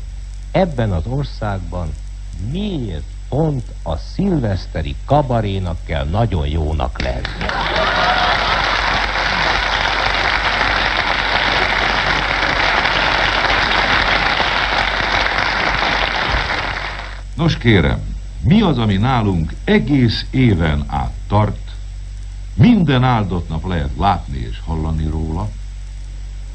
[0.50, 1.94] ebben az országban
[2.50, 7.46] miért pont a szilveszteri kabarénak kell nagyon jónak lenni.
[17.34, 18.00] Nos kérem,
[18.40, 21.70] mi az, ami nálunk egész éven át tart,
[22.54, 25.50] minden áldott nap lehet látni és hallani róla?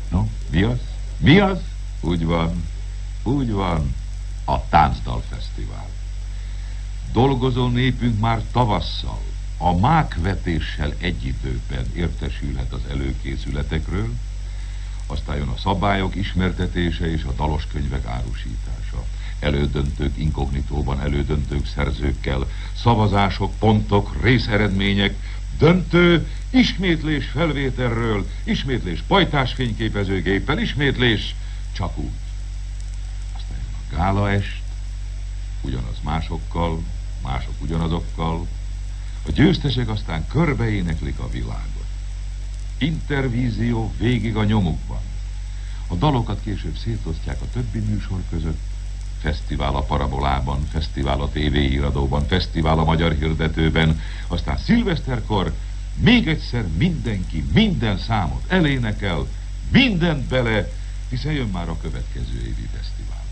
[0.09, 0.77] No, mi az?
[1.17, 1.59] Mi az?
[2.01, 2.65] Úgy van,
[3.23, 3.95] úgy van,
[4.45, 5.87] a Táncdal Fesztivál.
[7.11, 9.21] Dolgozó népünk már tavasszal,
[9.57, 14.09] a mákvetéssel egy időben értesülhet az előkészületekről,
[15.07, 19.05] aztán jön a szabályok ismertetése és a dalos könyvek árusítása.
[19.39, 25.15] Elődöntők inkognitóban, elődöntők szerzőkkel, szavazások, pontok, részeredmények,
[25.57, 31.35] döntő, ismétlés felvételről, ismétlés pajtásfényképezőgéppel, ismétlés
[31.71, 32.11] csak úgy.
[33.35, 34.61] Aztán a gálaest,
[35.61, 36.83] ugyanaz másokkal,
[37.23, 38.47] mások ugyanazokkal,
[39.27, 41.85] a győztesek aztán körbeéneklik a világot.
[42.77, 45.01] Intervízió végig a nyomukban.
[45.87, 48.59] A dalokat később szétosztják a többi műsor között,
[49.21, 55.53] fesztivál a Parabolában, fesztivál a TV iradóban, fesztivál a Magyar Hirdetőben, aztán szilveszterkor
[55.99, 59.27] még egyszer mindenki minden számot elénekel,
[59.71, 60.69] mindent bele,
[61.09, 63.25] hiszen jön már a következő évi fesztivál.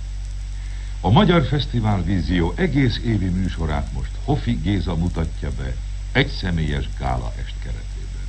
[1.02, 5.76] A Magyar Fesztivál Vízió egész évi műsorát most Hofi Géza mutatja be
[6.12, 8.26] egy személyes gála est keretében.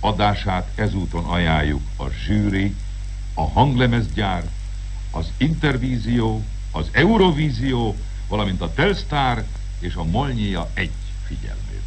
[0.00, 2.74] Adását ezúton ajánljuk a zsűri,
[3.34, 4.48] a hanglemezgyár,
[5.10, 7.96] az Intervízió, az Eurovízió,
[8.28, 9.44] valamint a Telstar
[9.80, 10.90] és a Molnyia egy
[11.26, 11.80] figyelmébe.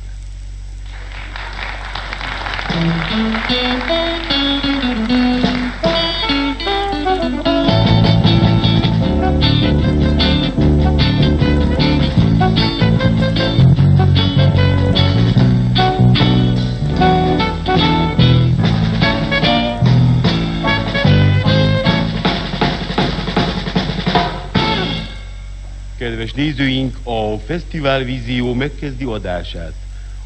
[26.04, 29.74] Kedves nézőink, a Fesztiválvízió megkezdi adását.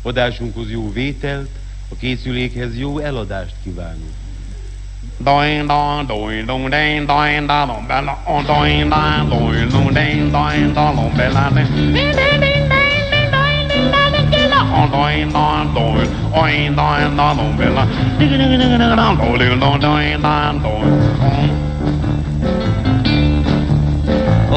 [0.01, 1.49] Adásunkhoz jó vételt,
[1.89, 4.13] a készülékhez jó eladást kívánunk.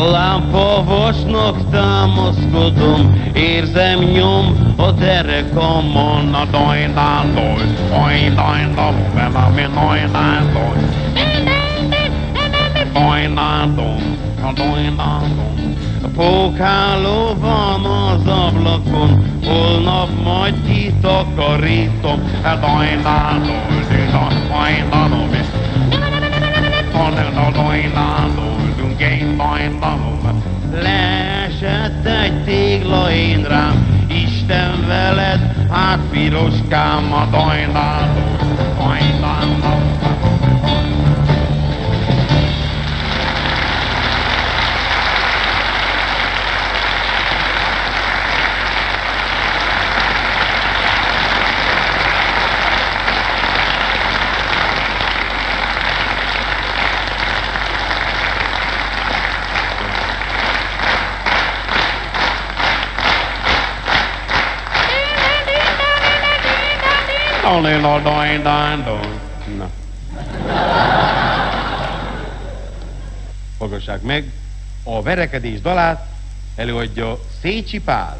[0.00, 6.44] Da doin Lámpavasnak támaszkodom, érzem nyom a derekamon, a
[8.74, 10.78] doj, velami dajnán doj.
[12.92, 14.02] Dajnán doj,
[14.42, 15.74] a dajnán doj.
[16.16, 23.96] Pókáló van az ablakon, holnap majd kitakarítom, a dajnán doj,
[27.52, 28.34] dajnán
[29.36, 30.18] boy bum.
[30.82, 33.90] Leesett egy tégla én rám,
[34.50, 38.14] mentem veled, hát piroskám a dajnál,
[38.78, 39.79] dajnál.
[67.60, 69.20] No doing doing doing.
[69.58, 69.70] Na.
[73.58, 74.32] Hallgassák meg,
[74.84, 76.06] a verekedés dalát
[76.56, 78.18] előadja Szécsi Pál.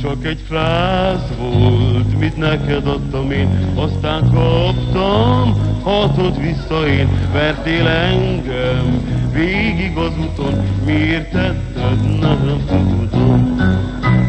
[0.00, 9.02] Csak egy frász volt, mit neked adtam én, aztán kaptam, hatot vissza én, vertél engem,
[9.32, 12.64] végig az úton, miért tetted, nem
[13.10, 13.56] tudom.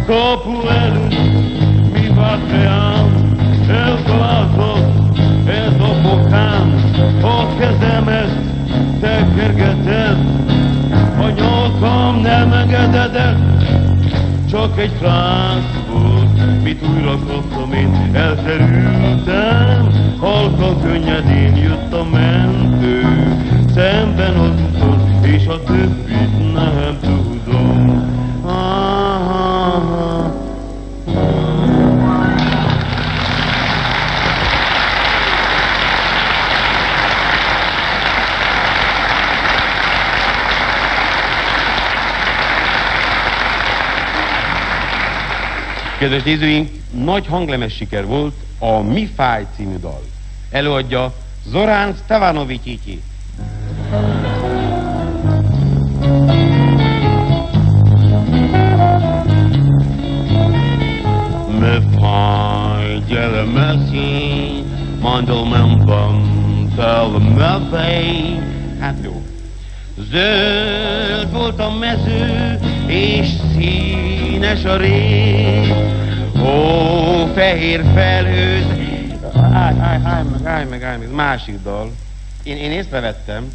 [0.06, 1.14] Kapu előtt,
[1.94, 3.36] mi várt reám,
[3.70, 4.94] eltaláltad,
[5.48, 8.32] ez a bokám, a kezemet
[9.00, 10.18] tekergeted,
[11.20, 13.64] a nyakam nem engededett,
[14.50, 15.83] csak egy volt,
[16.64, 23.02] mit újra kaptam én, elterültem, halkan könnyedén jött a mentő,
[23.74, 27.13] szemben az úton, és a többit nem
[46.04, 50.02] Kedves nézőink, nagy hanglemes siker volt a Mi fáj című dal.
[50.52, 51.14] Előadja
[51.48, 52.62] Zorán Stevanovics
[61.60, 64.64] Me fáj, gyere mesélj,
[65.02, 68.40] mandolmemben tel me fej.
[68.80, 69.22] Hát jó.
[70.12, 72.60] Zöld volt a mező,
[72.94, 75.74] és színes a rég.
[76.42, 78.66] Ó, fehér felhőz.
[79.54, 81.92] Állj, állj, állj meg, állj meg, állj meg, másik dal.
[82.44, 83.52] Én, én észrevettem,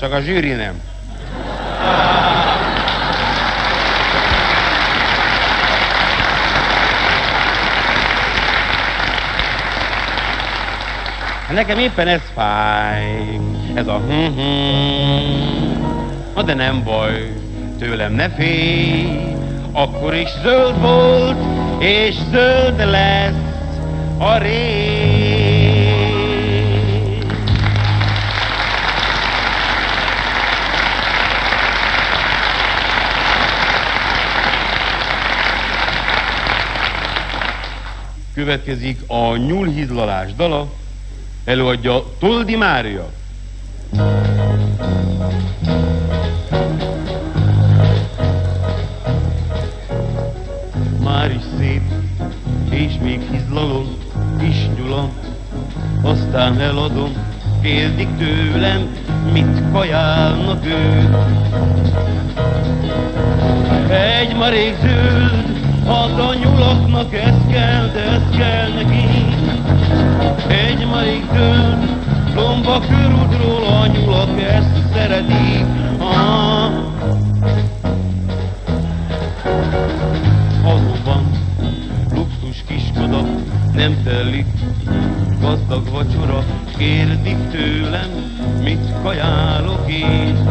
[0.00, 0.80] csak a zsűri nem.
[11.52, 13.38] Nekem éppen ez fáj,
[13.74, 15.82] ez a hm-hm.
[16.34, 17.37] Na de nem baj,
[17.78, 19.34] tőlem ne félj,
[19.72, 21.38] akkor is zöld volt,
[21.82, 23.34] és zöld lesz
[24.18, 25.68] a rég.
[38.34, 40.72] Következik a nyúlhizlalás dala,
[41.44, 43.10] előadja Toldi Mária.
[51.58, 51.82] Szép,
[52.70, 53.86] és még hizlalom,
[54.40, 55.10] is nyulam,
[56.02, 57.12] aztán eladom,
[57.62, 58.96] kérdik tőlem,
[59.32, 61.14] mit kajálnak ők.
[63.90, 69.06] Egy marék zöld, hát a nyulaknak ez kell, de ez kell neki.
[70.46, 71.96] Egy marék zöld,
[72.34, 75.64] lomba körútról a nyulak ezt szeretik.
[75.98, 76.97] Ah.
[84.30, 84.46] Nem telik,
[85.40, 86.44] gazdag vacsora,
[86.76, 88.10] kérdik tőlem,
[88.62, 90.48] mit kajálok én.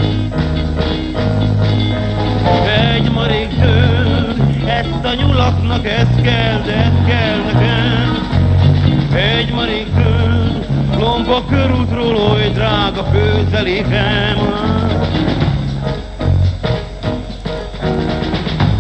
[2.94, 8.28] Egy marék zöld, ezt a nyulaknak ez kell, de ez kell nekem.
[9.16, 10.68] Egy marék zöld,
[11.00, 14.38] lomba körútról, oly drága főzelékem.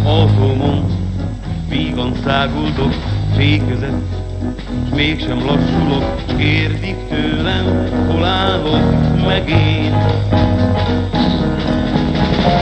[0.04, 0.86] Autómon
[1.70, 2.94] vígan száguldok,
[3.36, 4.17] fékezett,
[4.98, 8.82] mégsem lassulok, kérdik tőlem, hol állok
[9.26, 9.94] meg én.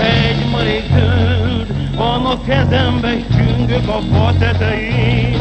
[0.04, 5.40] Egy marék zöld, van a kezembe, csüngök a fa tetején.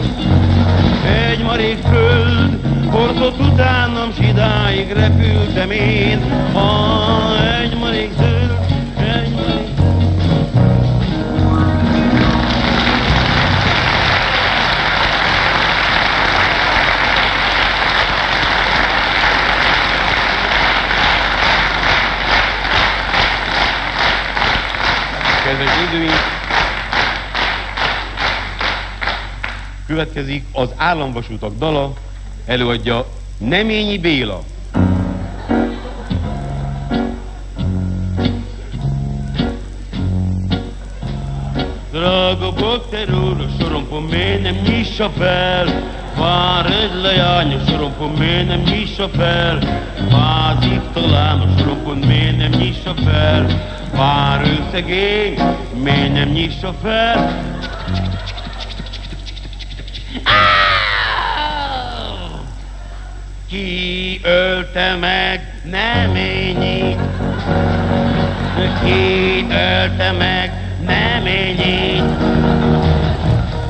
[1.30, 2.58] Egy marék föld,
[2.90, 6.18] hordott utánam, s idáig repültem én.
[6.52, 8.23] Ah, egy marék zöld,
[29.94, 31.92] Következik az államvasutak dala,
[32.46, 33.06] előadja
[33.38, 34.42] Neményi Béla.
[41.92, 45.66] Drága bakter úr, a sorompom miért nem nyissa fel?
[46.18, 47.66] Vár egy leány, a
[48.18, 49.58] miért nem nyissa fel?
[50.10, 53.46] Vázik talán, a sorompom miért nem nyissa fel?
[53.96, 54.46] Vár
[56.12, 57.53] nem nyissa fel?
[63.54, 66.96] Ki ölte meg Neményi?
[68.82, 70.52] Ki ölte meg
[70.84, 72.02] Neményi?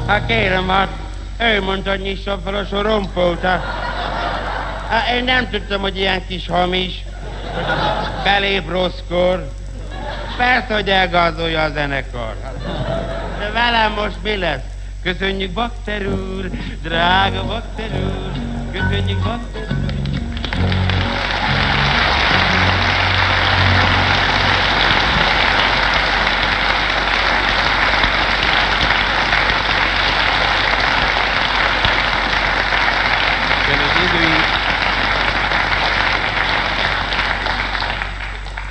[0.06, 0.88] Hát kérem, hát
[1.38, 3.40] ő mondta, hogy nyissa fel a sorompót.
[3.40, 3.62] Hát,
[4.88, 7.04] hát én nem tudtam, hogy ilyen kis hamis.
[8.22, 9.48] Belép rosszkor.
[10.36, 12.34] Persze, hogy elgázolja a zenekar.
[12.42, 12.56] Hát,
[13.38, 14.64] de velem most mi lesz?
[15.02, 16.50] Köszönjük Bakter úr,
[16.82, 18.32] drága Bakter úr,
[18.72, 19.73] köszönjük Bakter úr.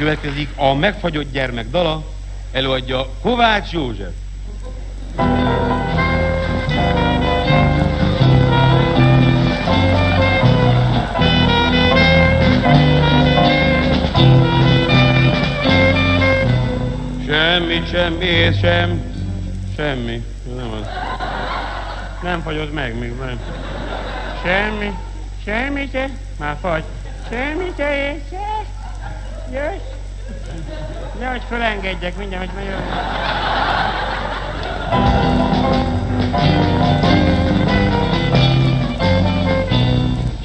[0.03, 2.03] Következik a megfagyott gyermek dala,
[2.51, 4.11] előadja Kovács József.
[17.25, 19.01] Semmi, semmi, sem,
[19.75, 20.23] semmi.
[20.55, 20.87] Nem az.
[22.23, 23.39] Nem fagyott meg még, nem.
[24.45, 24.91] Semmi,
[25.45, 26.83] semmi te, már fagy.
[27.29, 28.65] Semmi te, se,
[29.51, 29.92] jössz.
[31.23, 32.77] Nehogy fölengedjek mindjárt, hogy megyek.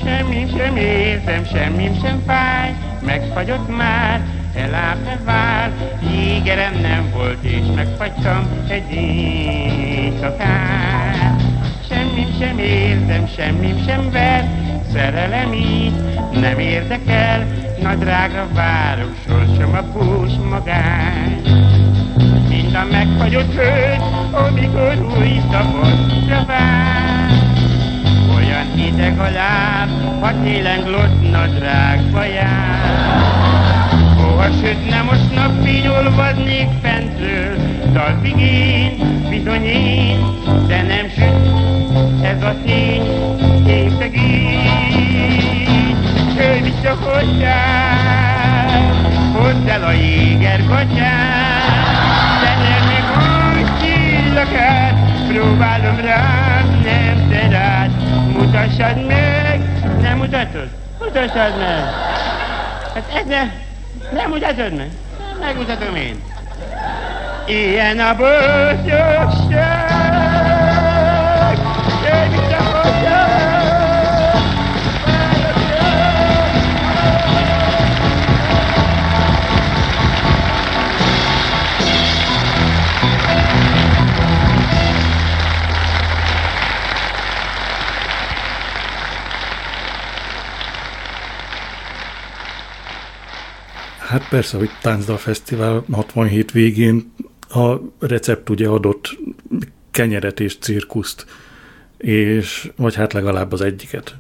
[0.05, 4.21] Semmi sem érzem, semmim sem fáj, megfagyott már,
[4.55, 5.73] elállt vár,
[6.11, 10.37] jégerem nem volt, és megfagytam egy éjszakán.
[11.89, 15.93] Semmim sem érzem, semmim sem ver, szerelem így
[16.33, 17.47] nem érdekel,
[17.83, 21.41] nagy drága város, sorsom a bús magány.
[22.49, 23.99] Mind a megfagyott hős,
[24.33, 27.31] amikor új szabadra vár.
[28.37, 29.89] Olyan hideg a láb,
[30.21, 33.89] ha télen glott nadrágba jár.
[34.21, 37.57] Ó, a sütne most napfény olvadnék fentről,
[37.93, 38.99] talpig én,
[39.31, 40.19] bizony én,
[40.67, 41.49] de nem süt,
[42.23, 43.03] ez a tény,
[43.67, 44.38] én szegény.
[46.89, 48.71] Vissza hozzám,
[49.33, 51.67] hozd el a jéger katyát,
[52.41, 53.05] de nem még
[53.59, 54.95] úgy csillak át,
[55.29, 57.91] próbálom rám, nem te rád,
[58.33, 59.61] mutassad meg,
[60.01, 60.69] nem mutatod,
[60.99, 61.85] mutassad meg.
[62.95, 63.43] Hát ez ne,
[64.13, 64.91] nem mutatod meg,
[65.41, 66.23] megmutatom én.
[67.47, 69.88] Ilyen a boldogság,
[94.09, 97.13] Hát persze, hogy Táncdal Fesztivál 67 végén
[97.49, 99.19] a recept ugye adott
[99.91, 101.27] kenyeret és cirkuszt,
[101.97, 104.17] és, vagy hát legalább az egyiket.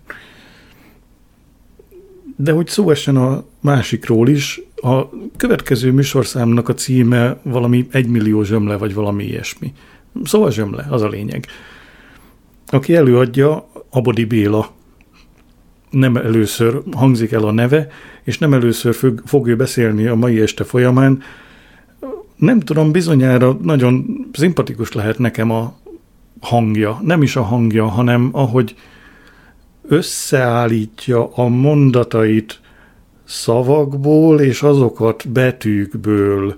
[2.36, 8.76] De hogy szó essen a másikról is, a következő műsorszámnak a címe valami egymillió zsömle,
[8.76, 9.72] vagy valami ilyesmi.
[10.24, 11.46] Szóval zsömle, az a lényeg.
[12.66, 14.70] Aki előadja, Abodi Béla.
[15.90, 17.88] Nem először hangzik el a neve,
[18.28, 21.22] és nem először fog, fog ő beszélni a mai este folyamán.
[22.36, 25.78] Nem tudom, bizonyára nagyon szimpatikus lehet nekem a
[26.40, 27.00] hangja.
[27.02, 28.74] Nem is a hangja, hanem ahogy
[29.82, 32.60] összeállítja a mondatait
[33.24, 36.56] szavakból, és azokat betűkből,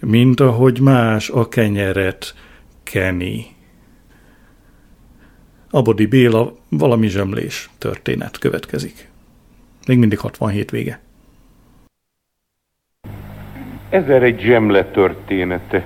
[0.00, 2.34] mint ahogy más a kenyeret
[2.82, 3.46] keni.
[5.70, 9.08] Abodi Béla valami zsömlés történet következik.
[9.88, 11.00] Még mindig 67 vége.
[13.90, 15.84] Ezer egy zsemle története.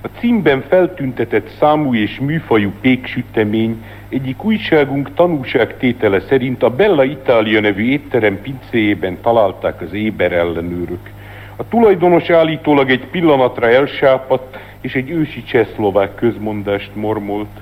[0.00, 7.90] A címben feltüntetett számú és műfajú péksütemény egyik újságunk tanúságtétele szerint a Bella Italia nevű
[7.90, 11.10] étterem pincéjében találták az éber ellenőrök.
[11.56, 17.60] A tulajdonos állítólag egy pillanatra elsápadt, és egy ősi csehszlovák közmondást mormolt.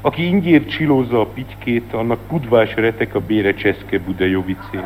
[0.00, 4.84] Aki ingyért csilózza a pitykét, annak pudvás retek a bére Cseszke Budajovicén.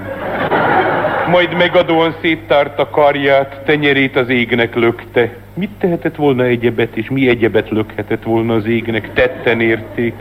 [1.30, 5.36] Majd megadóan széttárta karját, tenyerét az égnek lökte.
[5.54, 10.14] Mit tehetett volna egyebet, és mi egyebet lökhetett volna az égnek, tetten érték.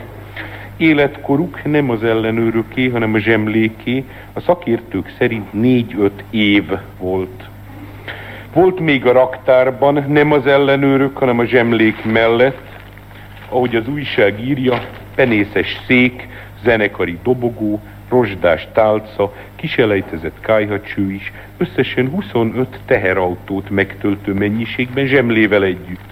[0.76, 4.04] Életkoruk nem az ellenőröké, hanem a zsemléké.
[4.32, 6.64] A szakértők szerint négy-öt év
[6.98, 7.44] volt.
[8.52, 12.71] Volt még a raktárban, nem az ellenőrök, hanem a zsemlék mellett,
[13.52, 16.28] ahogy az újság írja, penészes szék,
[16.64, 26.10] zenekari dobogó, rozsdás tálca, kiselejtezett kájhacső is, összesen 25 teherautót megtöltő mennyiségben zsemlével együtt.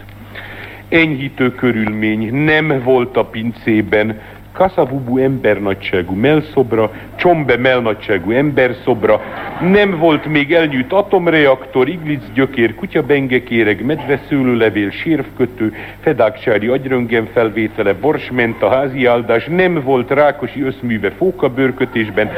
[0.89, 4.21] Enyhítő körülmény nem volt a pincében,
[4.53, 9.21] Kasavubu embernagyságú melszobra, Csombe melnagyságú emberszobra,
[9.61, 18.71] nem volt még elnyűjt atomreaktor, iglic gyökér, kutyabengekéreg, medveszőlőlevél, sérvkötő, fedáksári agyröngen felvétele, borsment a
[18.71, 22.31] házi áldás, nem volt Rákosi összműve fókabőrkötésben,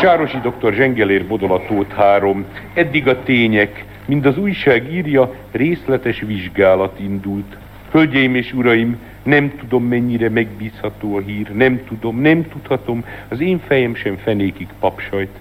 [0.00, 2.44] Sárosi doktor zsengelér bodolatót három.
[2.74, 7.56] Eddig a tények, mind az újság írja, részletes vizsgálat indult.
[7.90, 13.58] Hölgyeim és uraim, nem tudom mennyire megbízható a hír, nem tudom, nem tudhatom, az én
[13.66, 15.38] fejem sem fenékig papsajt.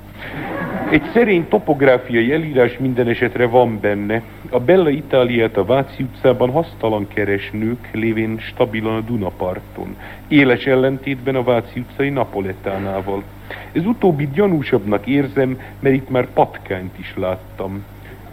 [0.90, 4.22] Egy szerény topográfiai elírás minden esetre van benne.
[4.50, 9.96] A Bella Itáliát a Váci utcában hasztalan keresnők, lévén stabilan a Dunaparton.
[10.28, 13.24] Éles ellentétben a Váci utcai Napoletánával.
[13.72, 17.84] Ez utóbbi gyanúsabbnak érzem, mert itt már patkányt is láttam.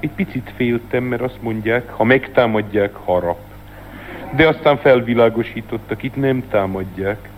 [0.01, 3.39] Egy picit féltem, mert azt mondják, ha megtámadják, harap
[4.37, 7.29] de aztán felvilágosítottak, itt nem támadják.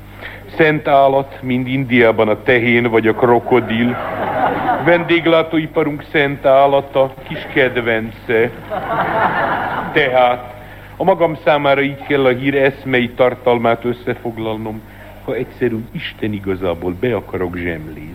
[0.57, 3.97] Szent állat, mind Indiában a tehén vagy a krokodil.
[4.85, 8.51] Vendéglátóiparunk szent állata, kis kedvence.
[9.93, 10.55] Tehát
[10.97, 14.83] a magam számára így kell a hír eszmei tartalmát összefoglalnom,
[15.25, 18.14] ha egyszerű Isten igazából be akarok zsemlézni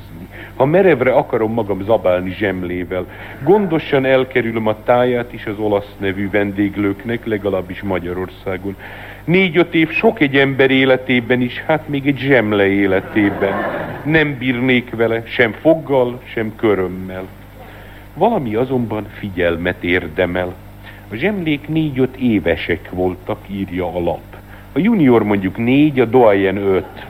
[0.59, 3.05] ha merevre akarom magam zabálni zsemlével,
[3.43, 8.75] gondosan elkerülöm a táját is az olasz nevű vendéglőknek, legalábbis Magyarországon.
[9.23, 13.53] Négy-öt év sok egy ember életében is, hát még egy zsemle életében.
[14.03, 17.27] Nem bírnék vele, sem foggal, sem körömmel.
[18.13, 20.53] Valami azonban figyelmet érdemel.
[21.11, 24.35] A zsemlék négy-öt évesek voltak, írja a lap.
[24.73, 27.05] A junior mondjuk négy, a doyen öt.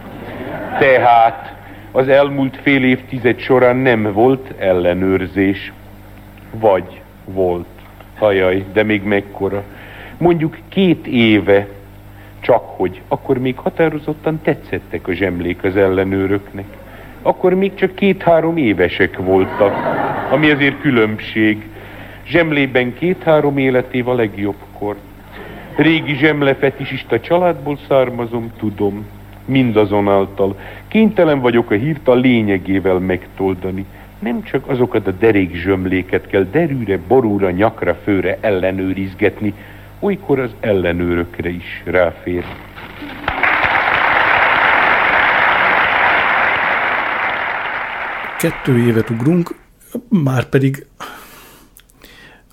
[0.79, 1.58] Tehát
[1.91, 5.71] az elmúlt fél évtized során nem volt ellenőrzés.
[6.51, 7.67] Vagy volt.
[8.17, 9.63] Hajaj, de még mekkora.
[10.17, 11.67] Mondjuk két éve,
[12.39, 16.65] csak hogy, akkor még határozottan tetszettek a zsemlék az ellenőröknek.
[17.21, 19.75] Akkor még csak két-három évesek voltak,
[20.31, 21.69] ami azért különbség.
[22.25, 24.95] Zsemlében két-három életév a legjobbkor.
[25.75, 29.05] Régi zsemlefetisista családból származom, tudom
[29.49, 30.59] mindazonáltal.
[30.87, 33.85] Kénytelen vagyok a hírt a lényegével megtoldani.
[34.19, 39.53] Nem csak azokat a derék zsömléket kell derűre, borúra, nyakra, főre ellenőrizgetni,
[39.99, 42.43] olykor az ellenőrökre is ráfér.
[48.37, 49.55] Kettő évet ugrunk,
[50.09, 50.85] már pedig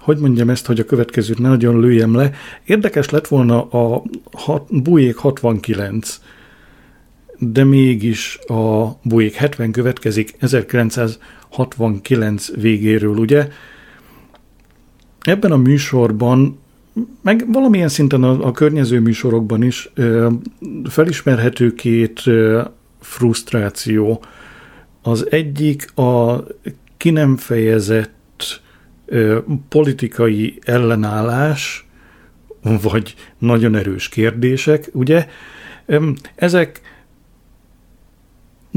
[0.07, 2.31] hogy mondjam ezt, hogy a következőt ne nagyon lőjem le.
[2.65, 6.21] Érdekes lett volna a hat, Bujék 69
[7.39, 13.49] de mégis a Buick 70 következik 1969 végéről, ugye?
[15.21, 16.59] Ebben a műsorban,
[17.23, 20.31] meg valamilyen szinten a, a környező műsorokban is ö,
[20.85, 22.63] felismerhető két ö,
[23.01, 24.25] frusztráció.
[25.03, 26.45] Az egyik a
[26.97, 28.63] ki nem fejezett
[29.07, 31.87] ö, politikai ellenállás,
[32.83, 35.27] vagy nagyon erős kérdések, ugye?
[36.35, 36.81] Ezek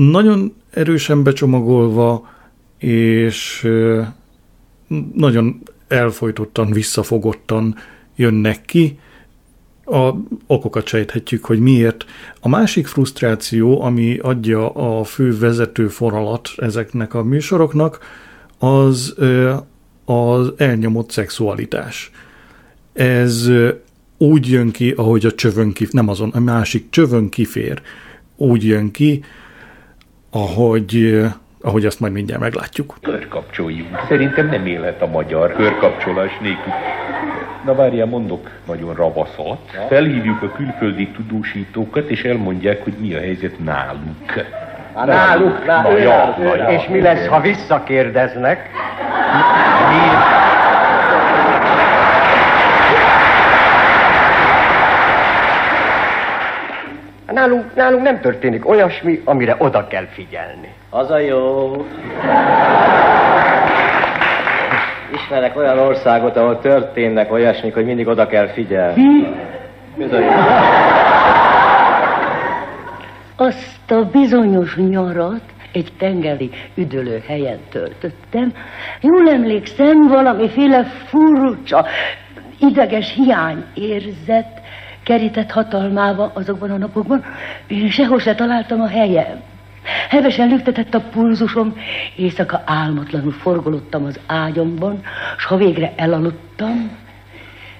[0.08, 2.30] nagyon erősen becsomagolva,
[2.78, 3.68] és
[5.14, 7.76] nagyon elfolytottan, visszafogottan
[8.16, 9.00] jönnek ki.
[9.86, 10.14] A
[10.47, 12.06] okokat sejthetjük, hogy miért.
[12.39, 18.00] A másik frusztráció, ami adja a fő vezető fonalat ezeknek a műsoroknak,
[18.58, 19.16] az
[20.06, 22.12] az elnyomott szexualitás.
[22.93, 23.50] Ez
[24.18, 27.82] úgy jön ki, ahogy a csövön kifér, nem azon, a másik csövön kifér.
[28.36, 29.24] Úgy jön ki,
[30.32, 31.24] ahogy,
[31.62, 32.98] ahogy azt majd mindjárt meglátjuk.
[33.02, 34.00] Körkapcsoljunk.
[34.08, 36.74] Szerintem nem élhet a magyar körkapcsolás nélkül.
[37.66, 39.60] Na várjál, mondok nagyon ravaszat.
[39.90, 44.46] Felhívjuk a külföldi tudósítókat, és elmondják, hogy mi a helyzet náluk.
[45.06, 45.66] Náluk?
[45.66, 48.70] Na, ja, na, ja, és mi lesz, ha visszakérdeznek?
[49.90, 50.29] Mi?
[57.40, 60.74] Nálunk, nálunk nem történik olyasmi, amire oda kell figyelni.
[60.90, 61.72] Az a jó.
[65.14, 69.28] Ismerek olyan országot, ahol történnek olyasmik, hogy mindig oda kell figyelni.
[69.96, 70.26] Bizony.
[73.36, 78.54] Azt a bizonyos nyarat egy tengeri üdülő helyen töltöttem.
[79.02, 81.86] Jól emlékszem, valamiféle furcsa,
[82.60, 84.59] ideges hiány érzett,
[85.10, 87.26] kerített hatalmába azokban a napokban,
[87.68, 89.41] és sehol se találtam a helyem.
[90.10, 91.74] Hevesen lüktetett a pulzusom,
[92.16, 95.01] éjszaka álmatlanul forgolottam az ágyamban,
[95.38, 96.91] s ha végre elaludtam,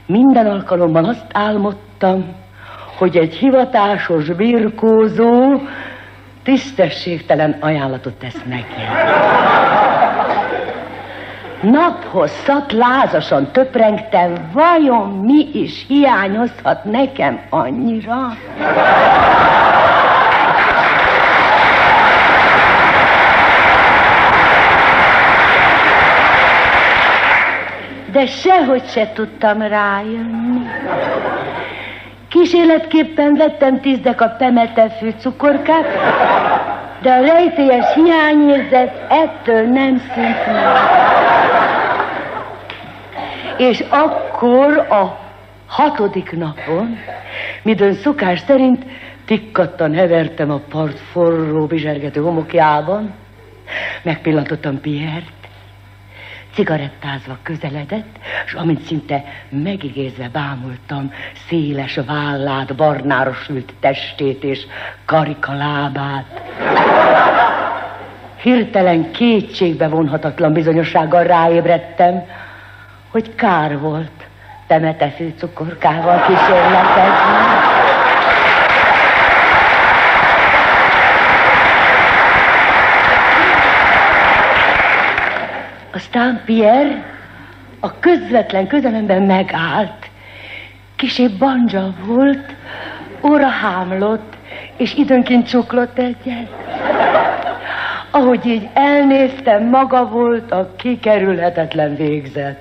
[0.06, 2.36] minden alkalommal azt álmodtam,
[2.98, 5.62] hogy egy hivatásos birkózó
[6.44, 9.79] tisztességtelen ajánlatot tesz nekem.
[11.62, 18.38] Naphosszat lázasan töprengtem, vajon mi is hiányozhat nekem annyira?
[28.12, 30.68] De sehogy se tudtam rájönni.
[32.30, 35.86] Kísérletképpen vettem tíz deka pemetefű cukorkát,
[37.02, 40.38] de a rejtélyes hiányérzet ettől nem szűnt.
[43.58, 45.20] És akkor a
[45.68, 46.98] hatodik napon,
[47.62, 48.86] midőn szokás szerint
[49.26, 53.14] tikkattan hevertem a part forró, bizsergető homokjában,
[54.02, 55.40] megpillantottam Pierre-t,
[56.54, 61.14] cigarettázva közeledett, és amint szinte megigézve bámultam
[61.48, 64.66] széles vállát, barnára sült testét és
[65.06, 66.42] karika lábát,
[68.42, 72.24] hirtelen kétségbe vonhatatlan bizonyossággal ráébredtem,
[73.12, 74.28] hogy kár volt
[74.68, 77.68] temetefű cukorkával kísérletezni.
[85.94, 87.04] Aztán Pierre
[87.80, 90.10] a közvetlen közelemben megállt.
[90.96, 92.56] Kisé banja volt,
[93.22, 94.38] óra hámlott,
[94.78, 96.69] és időnként csuklott egyet.
[98.12, 102.60] Ahogy így elnéztem, maga volt a kikerülhetetlen végzet.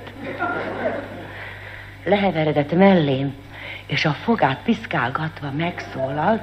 [2.04, 3.34] Leheveredett mellém,
[3.86, 6.40] és a fogát piszkálgatva megszólalt.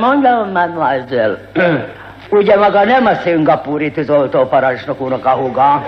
[0.00, 1.38] Mondom, mademoiselle,
[2.30, 5.82] Ugye maga nem a szingapúri tűzoltó parancsnok úrnak a húga?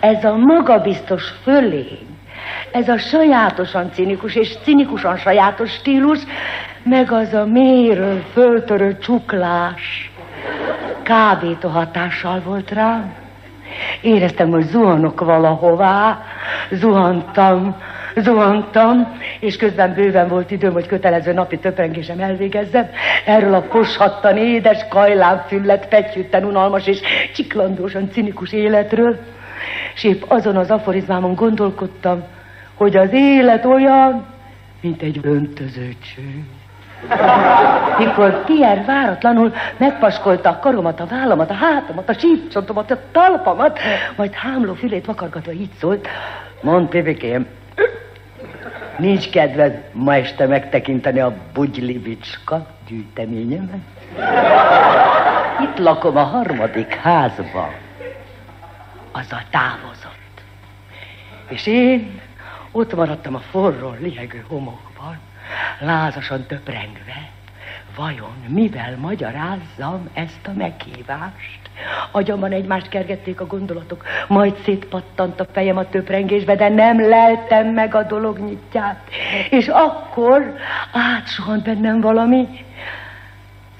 [0.00, 2.11] Ez a magabiztos fölény,
[2.72, 6.18] ez a sajátosan cinikus és cinikusan sajátos stílus,
[6.84, 10.10] meg az a mélyről föltörő csuklás
[11.02, 13.14] kábító hatással volt rám.
[14.00, 16.22] Éreztem, hogy zuhanok valahová,
[16.70, 17.76] zuhantam,
[18.16, 22.88] zuhantam, és közben bőven volt időm, hogy kötelező napi töprengésem elvégezzem.
[23.26, 27.00] Erről a koshattan édes, kajlán füllet, fegyhűtten, unalmas és
[27.34, 29.18] csiklandósan cinikus életről.
[29.94, 32.24] És épp azon az aforizmámon gondolkodtam,
[32.82, 34.26] hogy az élet olyan,
[34.80, 36.44] mint egy öntözőcső.
[37.98, 43.78] Mikor Pierre váratlanul megpaskolta a karomat, a vállamat, a hátamat, a sípcsontomat, a talpamat,
[44.16, 46.08] majd hámló fülét vakargatva így szólt,
[46.60, 47.46] mondd, Pipikém,
[48.98, 53.80] nincs kedved ma este megtekinteni a Bugylivicska gyűjteményemet?
[55.62, 57.74] Itt lakom a harmadik házban.
[59.12, 60.42] Az a távozott.
[61.48, 62.21] És én
[62.72, 65.18] ott maradtam a forró, lihegő homokban,
[65.80, 67.30] lázasan töprengve,
[67.96, 71.60] vajon mivel magyarázzam ezt a meghívást?
[72.10, 77.94] Agyamban egymást kergették a gondolatok, majd szétpattant a fejem a töprengésbe, de nem leltem meg
[77.94, 79.08] a dolog nyitját.
[79.50, 80.54] És akkor
[80.92, 82.48] átsuhant bennem valami.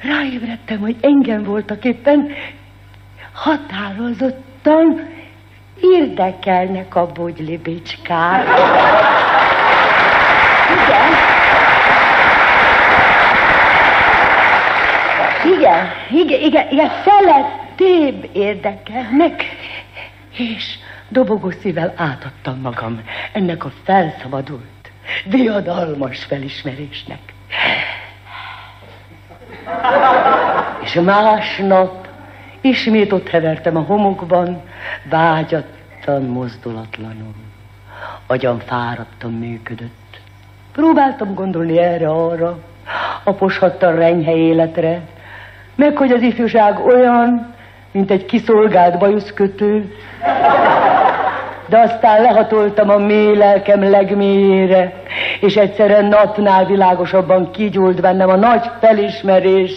[0.03, 2.29] Ráébredtem, hogy engem voltak éppen
[3.33, 5.09] határozottan
[5.83, 8.47] érdekelnek a bugylibicskák.
[10.73, 11.11] Igen.
[15.57, 19.45] Igen, igen, igen, igen, felettébb érdekelnek,
[20.37, 20.79] és
[21.09, 23.03] dobogó szívvel átadtam magam
[23.33, 24.91] ennek a felszabadult,
[25.27, 27.19] diadalmas felismerésnek.
[30.83, 32.09] És másnap
[32.63, 34.63] ismét ott hevertem a homokban,
[35.11, 37.35] vágyattan, mozdulatlanul.
[38.27, 40.21] Agyam fáradtan működött.
[40.73, 42.59] Próbáltam gondolni erre-arra,
[43.25, 45.01] a poshattan renyhe életre,
[45.75, 47.55] meg hogy az ifjúság olyan,
[47.91, 49.95] mint egy kiszolgált bajuszkötő.
[51.67, 55.03] De aztán lehatoltam a mély lelkem legmélyére,
[55.41, 59.73] és egyszerre napnál világosabban kigyúlt bennem a nagy felismerés,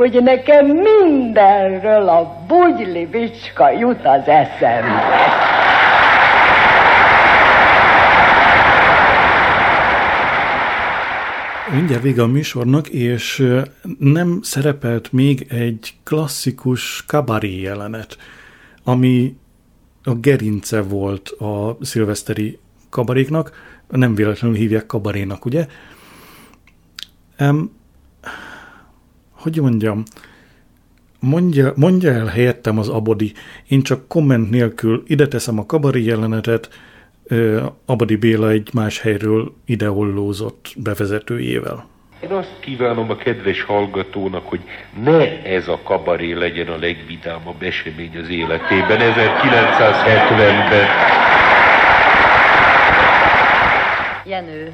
[0.00, 5.28] hogy nekem mindenről a bugyli bicska jut az eszembe.
[11.72, 13.46] Mindjárt vége a műsornak, és
[13.98, 18.16] nem szerepelt még egy klasszikus kabaré jelenet,
[18.84, 19.36] ami
[20.04, 22.58] a gerince volt a szilveszteri
[22.90, 23.52] kabaréknak,
[23.88, 25.66] nem véletlenül hívják kabarénak, ugye?
[27.38, 27.78] Um,
[29.40, 30.02] hogy mondjam,
[31.20, 33.32] mondja, mondja el helyettem az abodi,
[33.68, 36.68] én csak komment nélkül ide teszem a kabaré jelenetet,
[37.86, 41.86] Abadi Béla egy más helyről ideollózott bevezetőjével.
[42.22, 44.60] Én azt kívánom a kedves hallgatónak, hogy
[45.02, 50.86] ne ez a kabaré legyen a legvidámabb esemény az életében 1970-ben.
[54.24, 54.72] Jenő,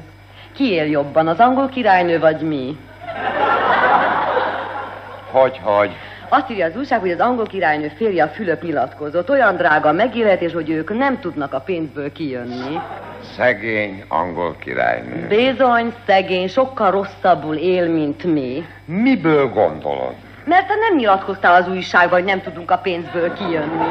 [0.53, 2.77] ki él jobban, az angol királynő vagy mi?
[5.41, 5.91] Hogy, hogy?
[6.29, 9.29] Azt írja az újság, hogy az angol királynő férje a Fülöp nyilatkozott.
[9.29, 12.79] Olyan drága megélhetés, hogy ők nem tudnak a pénzből kijönni.
[13.35, 15.27] Szegény angol királynő.
[15.27, 18.65] Bizony, szegény, sokkal rosszabbul él, mint mi.
[18.85, 20.13] Miből gondolod?
[20.47, 23.87] Mert te nem nyilatkoztál az újságban, hogy nem tudunk a pénzből kijönni.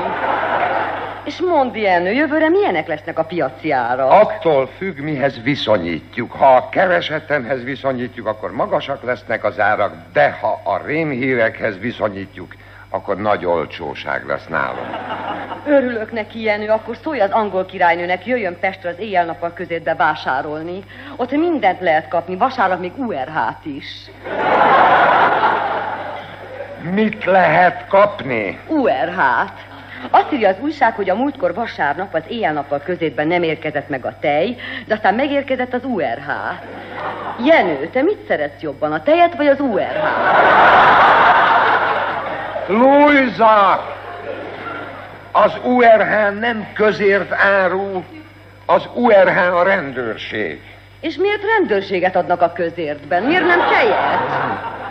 [1.25, 4.11] És mondd, Jenő, jövőre milyenek lesznek a piaci árak?
[4.11, 6.33] Attól függ, mihez viszonyítjuk.
[6.33, 12.55] Ha a keresetenhez viszonyítjuk, akkor magasak lesznek az árak, de ha a rémhírekhez viszonyítjuk,
[12.91, 14.97] akkor nagy olcsóság lesz nálunk.
[15.67, 20.85] Örülök neki, Jenő, akkor szólj az angol királynőnek, jöjjön Pestre az éjjel-nappal közétbe vásárolni.
[21.17, 23.87] Ott mindent lehet kapni, vasárnap még URH-t is.
[26.93, 28.59] Mit lehet kapni?
[28.67, 29.65] URH-t.
[30.11, 34.17] Azt írja az újság, hogy a múltkor vasárnap az éjjel-nappal közétben nem érkezett meg a
[34.21, 34.57] tej,
[34.87, 36.29] de aztán megérkezett az URH.
[37.45, 40.05] Jenő, te mit szeretsz jobban, a tejet vagy az URH?
[42.67, 43.95] Luisa!
[45.33, 48.03] Az URH nem közért áru,
[48.67, 50.61] az URH a rendőrség.
[51.01, 53.23] És miért rendőrséget adnak a közértben?
[53.23, 54.86] Miért nem tejet?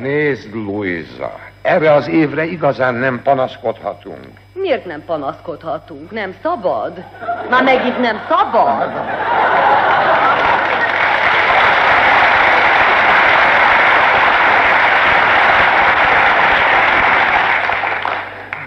[0.00, 4.26] Nézd, Luisa, erre az évre igazán nem panaszkodhatunk.
[4.52, 6.10] Miért nem panaszkodhatunk?
[6.10, 7.04] Nem szabad?
[7.50, 8.90] Már megint nem szabad?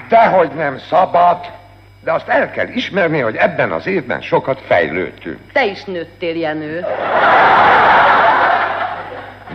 [0.09, 1.37] Dehogy nem szabad,
[2.03, 5.39] de azt el kell ismerni, hogy ebben az évben sokat fejlődtünk.
[5.53, 6.85] Te is nőttél, Jenő.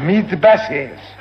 [0.05, 1.15] Mit beszélsz?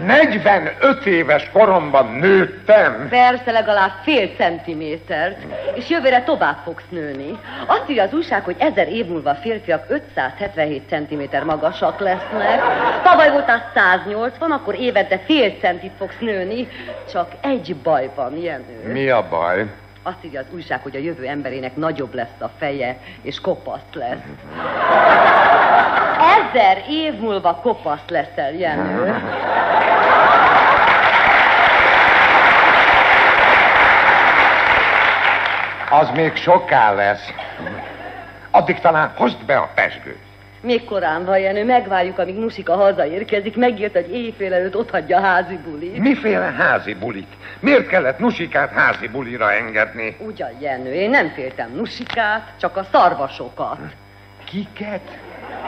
[0.00, 3.06] 45 éves koromban nőttem.
[3.08, 5.38] Persze legalább fél centimétert,
[5.74, 7.38] és jövőre tovább fogsz nőni.
[7.66, 12.60] Azt írja az újság, hogy ezer év múlva a férfiak 577 centiméter magasak lesznek.
[13.02, 16.68] Tavaly voltál 180, akkor évente fél centit fogsz nőni.
[17.12, 18.92] Csak egy baj van, Jenő.
[18.92, 19.66] Mi a baj?
[20.02, 24.18] Azt írja az újság, hogy a jövő emberének nagyobb lesz a feje, és kopasz lesz.
[26.40, 29.14] Ezer év múlva kopasz leszel, Jenő.
[35.90, 37.32] Az még soká lesz.
[38.50, 40.18] Addig talán hozd be a pesgőt.
[40.60, 43.56] Még korán van, Jenő, megvárjuk, amíg Nusika hazaérkezik.
[43.56, 45.98] Megírt, hogy éjfél előtt ott hagyja a házi bulit.
[45.98, 47.32] Miféle házi bulit?
[47.60, 50.16] Miért kellett Nusikát házi bulira engedni?
[50.18, 53.78] Ugyan, Jenő, én nem féltem Nusikát, csak a szarvasokat.
[54.44, 55.18] Kiket?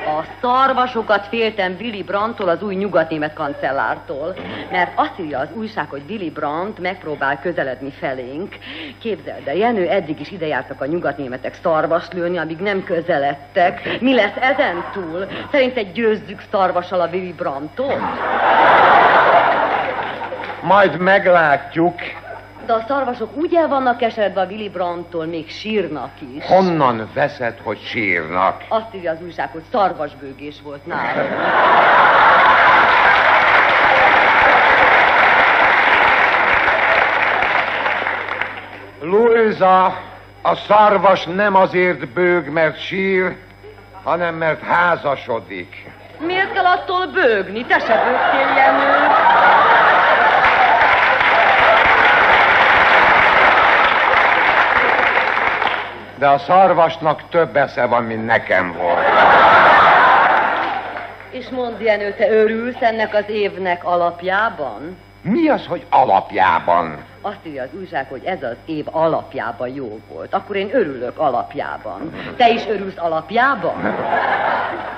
[0.07, 4.35] A szarvasokat féltem Willy Brandtól, az új nyugatnémet kancellártól.
[4.71, 8.57] Mert azt írja az újság, hogy Willy Brandt megpróbál közeledni felénk.
[8.99, 14.01] Képzeld el, Jenő, eddig is ide jártak a nyugatnémetek szarvas lőni, amíg nem közeledtek.
[14.01, 15.27] Mi lesz ezen túl?
[15.51, 18.01] Szerinted győzzük szarvasal a Willy Brandtot?
[20.63, 21.95] Majd meglátjuk.
[22.67, 26.45] De a szarvasok úgy el vannak keseredve a Willy Brandtól, még sírnak is.
[26.47, 28.65] Honnan veszed, hogy sírnak?
[28.69, 31.29] Azt írja az újság, hogy szarvasbőgés volt nálunk.
[39.01, 39.85] Luisa,
[40.43, 43.37] a szarvas nem azért bőg, mert sír,
[44.03, 45.91] hanem mert házasodik.
[46.19, 47.65] Miért kell attól bőgni?
[47.65, 49.74] Te se bőgtél, Jenő.
[56.19, 59.07] De a szarvasnak több esze van, mint nekem volt.
[61.31, 64.97] És mondd, Jenő, te örülsz ennek az évnek alapjában?
[65.23, 67.05] Mi az, hogy alapjában?
[67.27, 70.35] Azt írja az újság, hogy ez az év alapjában jó volt.
[70.35, 72.13] Akkor én örülök alapjában.
[72.37, 73.95] Te is örülsz alapjában?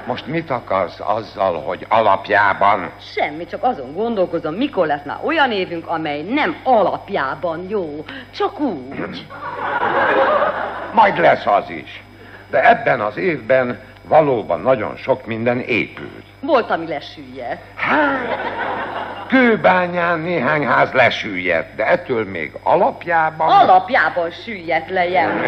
[0.06, 2.90] Most mit akarsz azzal, hogy alapjában?
[3.00, 9.26] Semmi, csak azon gondolkozom, mikor lesz már olyan évünk, amely nem alapjában jó, csak úgy.
[10.92, 12.04] Majd lesz az is.
[12.50, 16.24] De ebben az évben valóban nagyon sok minden épült.
[16.40, 17.62] Volt, ami lesüllyedt.
[17.74, 18.38] Hát,
[19.28, 23.48] kőbányán néhány ház lesüllyedt, de ettől még alapjában...
[23.48, 25.46] Alapjában süllyedt le, Jenő.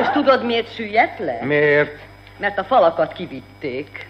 [0.00, 1.38] És tudod, miért süllyedt le?
[1.42, 1.98] Miért?
[2.36, 4.06] Mert a falakat kivitték.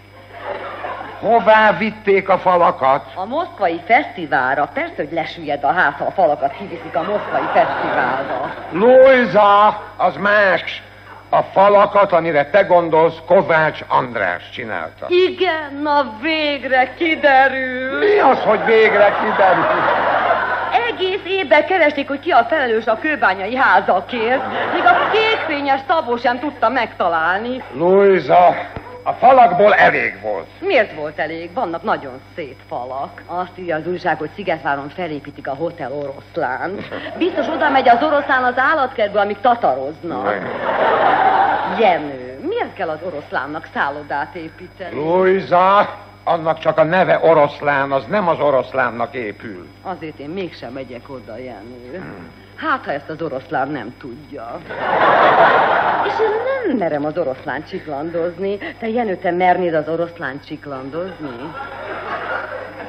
[1.19, 3.05] Hová vitték a falakat?
[3.15, 4.69] A moszkvai fesztiválra.
[4.73, 8.53] Persze, hogy lesüllyed a ház, ha a falakat kiviszik a moszkvai fesztiválra.
[8.71, 9.67] Lójza,
[9.97, 10.83] az más.
[11.29, 15.05] A falakat, amire te gondolsz, Kovács András csinálta.
[15.09, 17.97] Igen, na végre kiderül.
[17.97, 19.65] Mi az, hogy végre kiderül?
[20.89, 24.41] Egész évben keresték, hogy ki a felelős a kőbányai házakért.
[24.73, 27.63] Még a kékfényes Szabó sem tudta megtalálni.
[27.73, 28.55] Luisa,
[29.09, 30.47] a falakból elég volt.
[30.59, 31.53] Miért volt elég?
[31.53, 33.23] Vannak nagyon szép falak.
[33.25, 36.71] Azt írja az újság, hogy Szigetváron felépítik a Hotel Oroszlán.
[37.17, 40.33] Biztos oda megy az oroszlán az állatkertbe, amíg tataroznak.
[41.79, 44.95] Jenő, miért kell az oroszlánnak szállodát építeni?
[44.95, 49.67] Luisa, annak csak a neve oroszlán, az nem az oroszlánnak épül.
[49.81, 52.03] Azért én mégsem megyek oda, Jenő.
[52.59, 54.61] Hát, ha ezt az oroszlán nem tudja.
[56.05, 56.29] És én
[56.67, 58.57] nem merem az oroszlán csiklandozni.
[58.79, 61.51] Te, Jenő, te mernéd az oroszlán csiklandozni?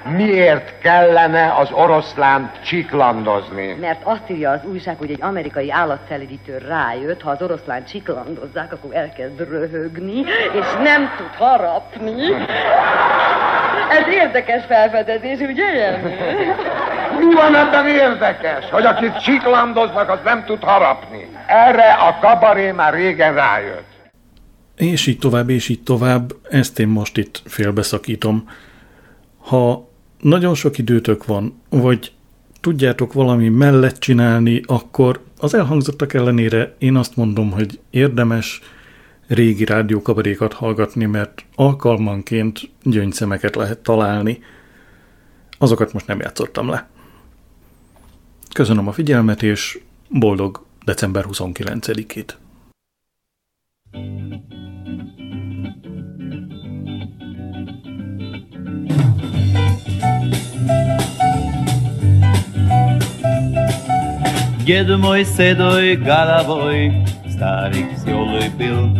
[0.04, 3.76] Miért kellene az oroszlánt csiklandozni?
[3.80, 8.94] Mert azt írja az újság, hogy egy amerikai állatfelidítő rájött, ha az oroszlán csiklandozzák, akkor
[8.94, 10.20] elkezd röhögni,
[10.52, 12.22] és nem tud harapni.
[13.90, 15.98] Ez érdekes felfedezés, ugye?
[17.18, 18.70] Mi van ebben érdekes?
[18.70, 21.28] Hogy akit csiklandoznak, az nem tud harapni.
[21.46, 23.88] Erre a kabaré már régen rájött.
[24.76, 28.48] És így tovább, és így tovább, ezt én most itt félbeszakítom.
[29.48, 29.89] Ha
[30.20, 32.12] nagyon sok időtök van, vagy
[32.60, 38.60] tudjátok valami mellett csinálni, akkor az elhangzottak ellenére én azt mondom, hogy érdemes
[39.26, 44.42] régi rádiókabarékat hallgatni, mert alkalmanként gyöngyszemeket lehet találni.
[45.58, 46.88] Azokat most nem játszottam le.
[48.52, 52.34] Köszönöm a figyelmet, és boldog december 29-ét.
[64.69, 68.97] Дед мой седой головой старик веселый был.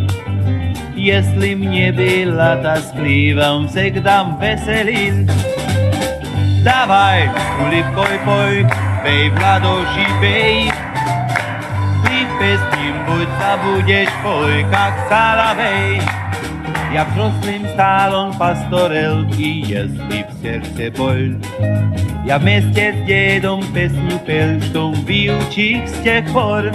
[0.95, 5.29] Если мне было тоскливо, он всегда веселил.
[6.63, 7.29] Давай,
[7.59, 8.65] улыбкой пой,
[9.03, 10.71] бей в ладоши, бей.
[12.03, 16.01] Ты песнем будь забудешь, пой, как соловей.
[16.93, 21.35] Я взрослым стал, он постарел, и если в сердце боль,
[22.25, 26.71] я вместе с дедом песню пел, что выучил с тех пор.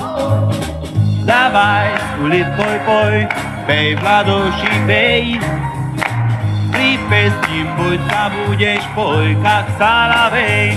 [1.27, 3.29] Давай, с улыбкой пой,
[3.67, 5.41] бей в ладоши, бей.
[6.73, 10.75] При песне будь забудешь, пой, как соловей.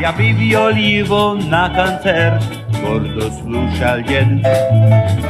[0.00, 2.42] Я привел его на концерт,
[2.82, 4.44] гордо слушал дед.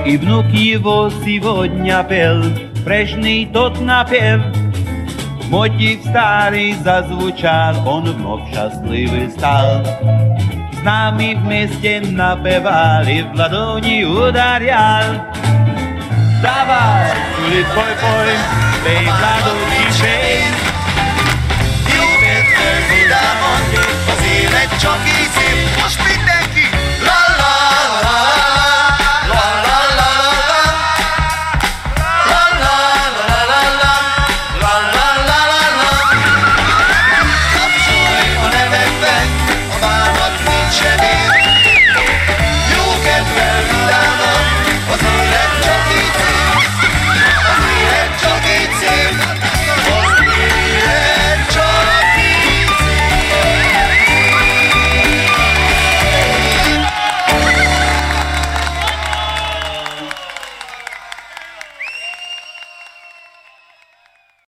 [0.04, 2.42] И внук его сегодня пел,
[2.81, 4.41] Prežný tot napiew
[5.53, 9.85] Motiv stary zazvučal On vnov šťastlivý stal.
[10.73, 15.21] S nami v meste napevali V ladoni udarial
[16.41, 18.29] Dawaj, tuli poj poj.
[18.81, 19.61] Tej v
[19.93, 20.33] šej
[21.85, 23.63] Ju petter vida on
[24.09, 25.21] Pozirek čoky